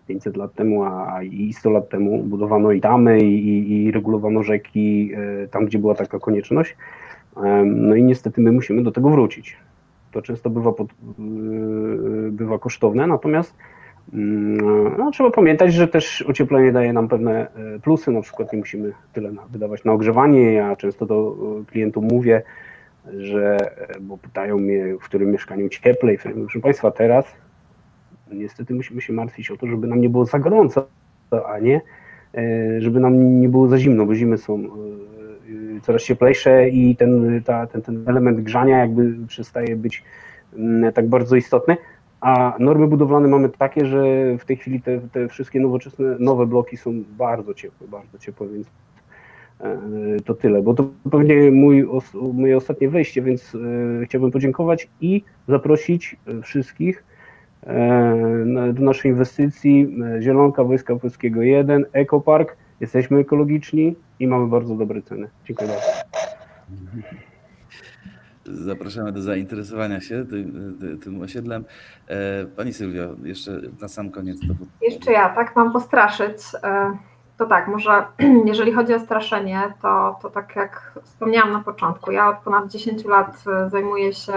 [0.07, 4.43] 500 lat temu, a i 100 lat temu budowano i tamy i, i, i regulowano
[4.43, 5.11] rzeki
[5.51, 6.77] tam, gdzie była taka konieczność.
[7.65, 9.57] No i niestety my musimy do tego wrócić
[10.11, 10.87] to często bywa, pod,
[11.19, 13.55] yy, bywa kosztowne, natomiast
[14.13, 18.59] mm, no, trzeba pamiętać, że też ocieplenie daje nam pewne e, plusy, na przykład nie
[18.59, 20.53] musimy tyle wydawać na ogrzewanie.
[20.53, 22.41] Ja często do e, klientów mówię,
[23.17, 23.57] że,
[23.89, 26.17] e, bo pytają mnie, w którym mieszkaniu cieplej.
[26.17, 27.25] Proszę Państwa, teraz
[28.31, 30.87] niestety musimy się martwić o to, żeby nam nie było za gorąco,
[31.47, 31.81] a nie
[32.79, 34.63] żeby nam nie było za zimno, bo zimy są
[35.81, 40.03] coraz cieplejsze i ten, ta, ten, ten element grzania jakby przestaje być
[40.53, 41.77] mm, tak bardzo istotny.
[42.21, 44.03] A normy budowlane mamy takie, że
[44.37, 48.67] w tej chwili te, te wszystkie nowoczesne, nowe bloki są bardzo ciepłe, bardzo ciepłe, więc
[49.59, 49.77] e,
[50.25, 51.87] to tyle, bo to pewnie mój,
[52.33, 57.03] moje ostatnie wejście, więc e, chciałbym podziękować i zaprosić wszystkich
[57.63, 62.57] e, do naszej inwestycji Zielonka Wojska Polskiego 1, Ekopark.
[62.81, 65.29] Jesteśmy ekologiczni i mamy bardzo dobre ceny.
[65.45, 65.87] Dziękuję bardzo.
[68.45, 71.65] Zapraszamy do zainteresowania się tym, tym osiedlem.
[72.07, 74.39] E, pani Sylwio, jeszcze na sam koniec.
[74.39, 74.53] To...
[74.81, 76.37] Jeszcze ja, tak mam postraszyć.
[76.63, 76.97] E,
[77.37, 78.05] to tak, może
[78.51, 83.05] jeżeli chodzi o straszenie, to, to tak jak wspomniałam na początku, ja od ponad 10
[83.05, 84.33] lat zajmuję się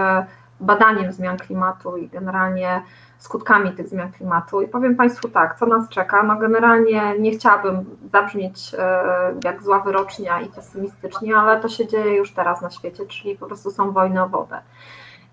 [0.61, 2.83] badaniem zmian klimatu i generalnie
[3.19, 4.63] skutkami tych zmian klimatu.
[4.63, 6.23] I powiem Państwu tak, co nas czeka.
[6.23, 9.05] No generalnie nie chciałabym zabrzmieć e,
[9.45, 13.47] jak zła wyrocznia i pesymistycznie, ale to się dzieje już teraz na świecie, czyli po
[13.47, 14.61] prostu są wojny o wodę.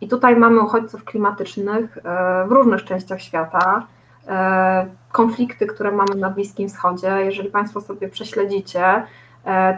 [0.02, 2.02] I tutaj mamy uchodźców klimatycznych e,
[2.48, 3.86] w różnych częściach świata,
[4.28, 7.08] e, konflikty, które mamy na Bliskim Wschodzie.
[7.08, 9.06] Jeżeli Państwo sobie prześledzicie,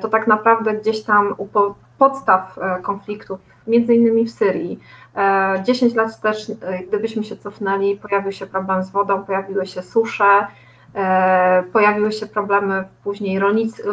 [0.02, 1.48] to tak naprawdę gdzieś tam u
[1.98, 4.80] podstaw konfliktów, między innymi w Syrii,
[5.64, 6.56] 10 e, lat też, e,
[6.88, 10.48] gdybyśmy się cofnęli, pojawił się problem z wodą, pojawiły się susze,
[10.96, 13.40] e, pojawiły się problemy później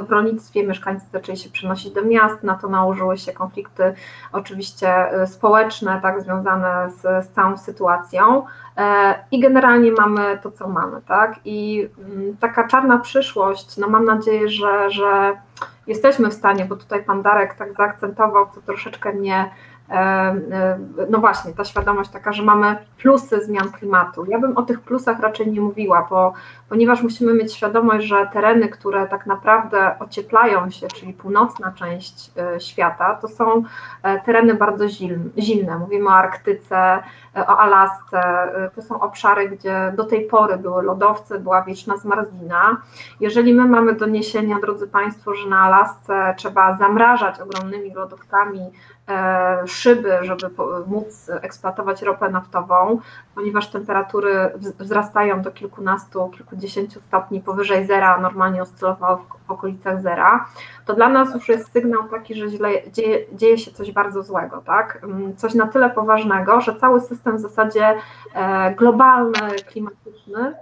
[0.03, 3.95] w rolnictwie, mieszkańcy zaczęli się przenosić do miast, na to nałożyły się konflikty
[4.33, 4.95] oczywiście
[5.27, 8.47] społeczne, tak, związane z, z całą sytuacją
[9.31, 14.49] i generalnie mamy to, co mamy, tak, i mm, taka czarna przyszłość, no mam nadzieję,
[14.49, 15.37] że, że
[15.87, 19.51] jesteśmy w stanie, bo tutaj pan Darek tak zaakcentował, to troszeczkę mnie
[21.11, 24.25] no właśnie, ta świadomość taka, że mamy plusy zmian klimatu.
[24.29, 26.33] Ja bym o tych plusach raczej nie mówiła, bo,
[26.69, 32.61] ponieważ musimy mieć świadomość, że tereny, które tak naprawdę ocieplają się, czyli północna część e,
[32.61, 33.63] świata, to są
[34.03, 34.85] e, tereny bardzo
[35.39, 35.79] zimne.
[35.79, 37.03] Mówimy o Arktyce,
[37.37, 38.21] e, o Alasce.
[38.75, 42.77] To są obszary, gdzie do tej pory były lodowce, była wieczna zmarzlina.
[43.21, 48.71] Jeżeli my mamy doniesienia, drodzy Państwo, że na Alasce trzeba zamrażać ogromnymi lodówkami
[49.67, 50.51] szyby, żeby
[50.87, 53.01] móc eksploatować ropę naftową,
[53.35, 60.47] ponieważ temperatury wzrastają do kilkunastu, kilkudziesięciu stopni powyżej zera, normalnie oscylowało w okolicach zera,
[60.87, 64.63] to dla nas już jest sygnał taki, że źle, dzieje, dzieje się coś bardzo złego,
[64.67, 65.01] tak?
[65.03, 67.95] Mm, coś na tyle poważnego, że cały system w zasadzie
[68.35, 70.55] e, globalny, klimatyczny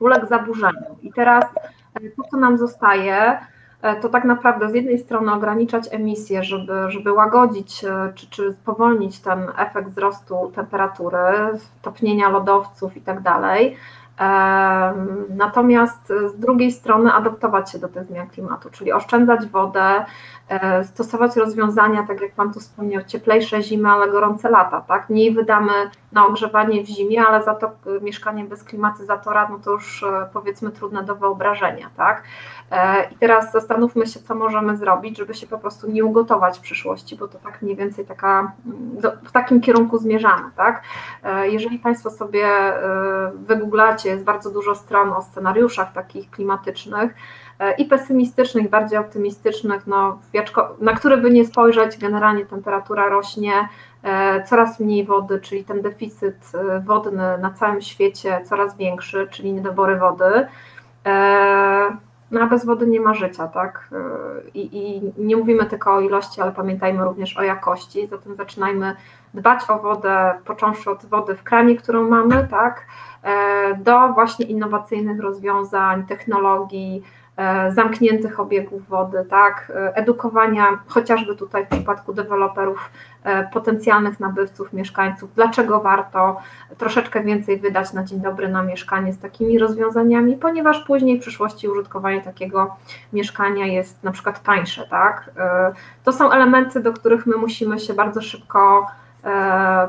[0.00, 0.98] uległ zaburzeniu.
[1.02, 1.44] I teraz
[1.94, 3.51] e, to, co nam zostaje, E,
[4.00, 9.20] to tak naprawdę z jednej strony ograniczać emisję, żeby, żeby łagodzić e, czy, czy spowolnić
[9.20, 11.18] ten efekt wzrostu temperatury,
[11.82, 13.76] topnienia lodowców i tak dalej.
[15.28, 20.04] Natomiast z drugiej strony adaptować się do tych zmian klimatu, czyli oszczędzać wodę,
[20.48, 25.10] e, stosować rozwiązania, tak jak Pan tu wspomniał, cieplejsze zimy, ale gorące lata, tak?
[25.10, 25.72] Mniej wydamy
[26.12, 31.02] na ogrzewanie w zimie, ale za to mieszkanie bez klimatyzatora, no to już powiedzmy trudne
[31.04, 32.22] do wyobrażenia, tak?
[32.72, 36.62] E, I teraz zastanówmy się, co możemy zrobić, żeby się po prostu nie ugotować w
[36.62, 38.52] przyszłości, bo to tak mniej więcej taka,
[39.00, 40.50] do, w takim kierunku zmierzamy.
[40.56, 40.82] Tak?
[41.22, 47.14] E, jeżeli Państwo sobie e, wygooglacie, jest bardzo dużo stron o scenariuszach takich klimatycznych,
[47.78, 50.18] i pesymistycznych, i bardziej optymistycznych, no,
[50.80, 53.52] na które by nie spojrzeć, generalnie temperatura rośnie,
[54.46, 56.52] coraz mniej wody, czyli ten deficyt
[56.84, 60.46] wodny na całym świecie coraz większy, czyli niedobory wody.
[62.30, 63.88] No a bez wody nie ma życia, tak?
[64.54, 68.06] I, I, nie mówimy tylko o ilości, ale pamiętajmy również o jakości.
[68.06, 68.96] Zatem zaczynajmy
[69.34, 72.86] dbać o wodę, począwszy od wody w kranie, którą mamy, tak?
[73.22, 77.21] E, do właśnie innowacyjnych rozwiązań, technologii, E,
[77.70, 82.90] zamkniętych obiegów wody, tak, e, edukowania chociażby tutaj w przypadku deweloperów,
[83.24, 86.40] e, potencjalnych nabywców, mieszkańców, dlaczego warto
[86.78, 91.68] troszeczkę więcej wydać na dzień dobry na mieszkanie z takimi rozwiązaniami, ponieważ później w przyszłości
[91.68, 92.76] użytkowanie takiego
[93.12, 95.30] mieszkania jest na przykład tańsze, tak.
[96.04, 99.01] To są elementy, do których my musimy się bardzo szybko E,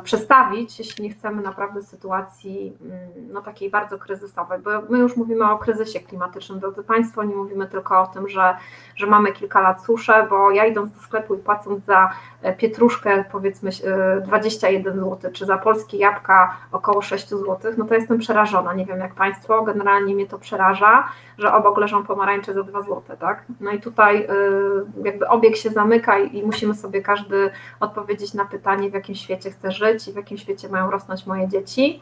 [0.04, 5.52] przestawić, jeśli nie chcemy naprawdę sytuacji mm, no, takiej bardzo kryzysowej, bo my już mówimy
[5.52, 8.58] o kryzysie klimatycznym, drodzy Państwo, nie mówimy tylko o tym, że,
[8.96, 12.10] że mamy kilka lat suszę, bo ja idąc do sklepu i płacąc za
[12.42, 13.70] e, pietruszkę powiedzmy
[14.26, 18.86] 21 e, zł, czy za polskie jabłka około 6 zł, no to jestem przerażona, nie
[18.86, 21.04] wiem jak Państwo, generalnie mnie to przeraża,
[21.38, 23.46] że obok leżą pomarańcze za 2 zł, tak?
[23.60, 24.28] No i tutaj
[25.04, 29.72] jakby obieg się zamyka i musimy sobie każdy odpowiedzieć na pytanie, w jakim świecie chcę
[29.72, 32.02] żyć i w jakim świecie mają rosnąć moje dzieci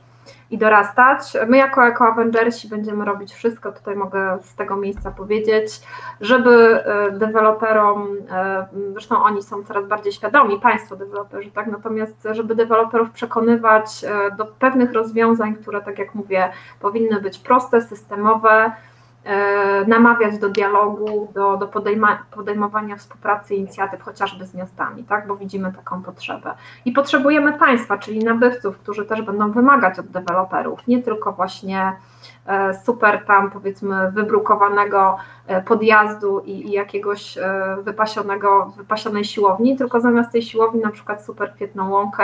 [0.51, 1.38] i dorastać.
[1.47, 5.82] My jako Eco Avengersi będziemy robić wszystko, tutaj mogę z tego miejsca powiedzieć,
[6.22, 12.55] żeby e, deweloperom, e, zresztą oni są coraz bardziej świadomi, państwo deweloperzy, tak, natomiast żeby
[12.55, 18.72] deweloperów przekonywać e, do pewnych rozwiązań, które tak jak mówię, powinny być proste, systemowe,
[19.88, 25.28] namawiać do dialogu, do, do podejma, podejmowania współpracy, inicjatyw chociażby z miastami, tak?
[25.28, 26.53] bo widzimy taką potrzebę.
[26.86, 31.95] I potrzebujemy państwa, czyli nabywców, którzy też będą wymagać od deweloperów, nie tylko właśnie
[32.85, 35.18] super tam powiedzmy wybrukowanego
[35.65, 37.38] podjazdu i, i jakiegoś
[37.84, 42.23] wypasionego, wypasionej siłowni, tylko zamiast tej siłowni na przykład super kwietną łąkę,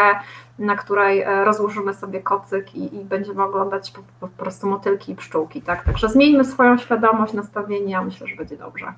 [0.60, 5.62] na której rozłożymy sobie kocyk i, i będziemy oglądać po, po, prostu motylki i pszczółki.
[5.62, 5.84] Tak?
[5.84, 8.94] Także zmieńmy swoją świadomość, nastawienie, ja myślę, że będzie dobrze.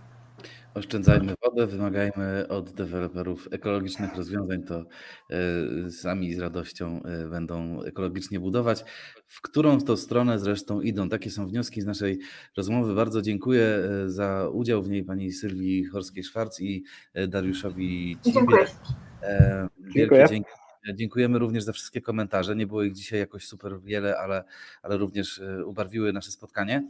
[0.73, 4.85] Oszczędzajmy wodę, wymagajmy od deweloperów ekologicznych rozwiązań, to
[5.85, 8.83] e, sami z radością e, będą ekologicznie budować.
[9.25, 11.09] W którą to stronę zresztą idą?
[11.09, 12.19] Takie są wnioski z naszej
[12.57, 12.95] rozmowy.
[12.95, 16.83] Bardzo dziękuję e, za udział w niej pani Sylwii Horskiej-Szwarc i
[17.27, 18.33] Dariuszowi Cibie.
[18.33, 18.65] Dziękuję.
[19.95, 20.49] Wielkie dzięki.
[20.93, 22.55] Dziękujemy również za wszystkie komentarze.
[22.55, 24.43] Nie było ich dzisiaj jakoś super wiele, ale,
[24.81, 26.87] ale również ubarwiły nasze spotkanie.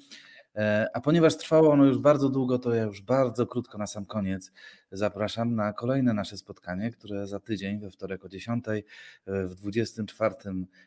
[0.55, 4.05] E, a ponieważ trwało ono już bardzo długo, to ja już bardzo krótko na sam
[4.05, 4.51] koniec
[4.91, 8.83] zapraszam na kolejne nasze spotkanie, które za tydzień, we wtorek o 10 e,
[9.25, 10.35] w 24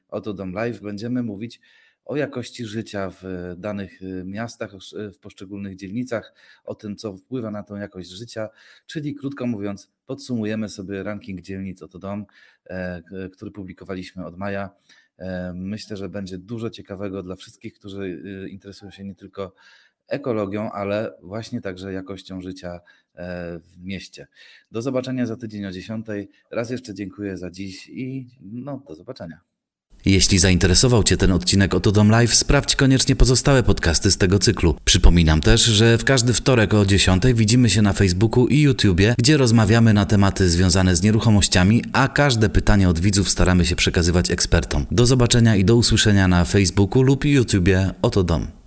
[0.08, 1.60] Oto Dom Live będziemy mówić
[2.04, 4.72] o jakości życia w danych e, miastach,
[5.14, 6.34] w poszczególnych dzielnicach,
[6.64, 8.48] o tym, co wpływa na tą jakość życia,
[8.86, 12.26] czyli krótko mówiąc, podsumujemy sobie ranking dzielnic Oto Dom,
[13.32, 14.70] który publikowaliśmy od maja
[15.54, 19.54] Myślę, że będzie dużo ciekawego dla wszystkich, którzy y, interesują się nie tylko
[20.08, 22.80] ekologią, ale właśnie także jakością życia
[23.14, 24.26] e, w mieście.
[24.70, 26.06] Do zobaczenia za tydzień o 10.
[26.50, 29.40] Raz jeszcze dziękuję za dziś i no, do zobaczenia.
[30.04, 34.74] Jeśli zainteresował Cię ten odcinek Oto Dom Live, sprawdź koniecznie pozostałe podcasty z tego cyklu.
[34.84, 39.36] Przypominam też, że w każdy wtorek o 10 widzimy się na Facebooku i YouTubie, gdzie
[39.36, 44.86] rozmawiamy na tematy związane z nieruchomościami, a każde pytanie od widzów staramy się przekazywać ekspertom.
[44.90, 48.61] Do zobaczenia i do usłyszenia na Facebooku lub YouTubie Oto Dom.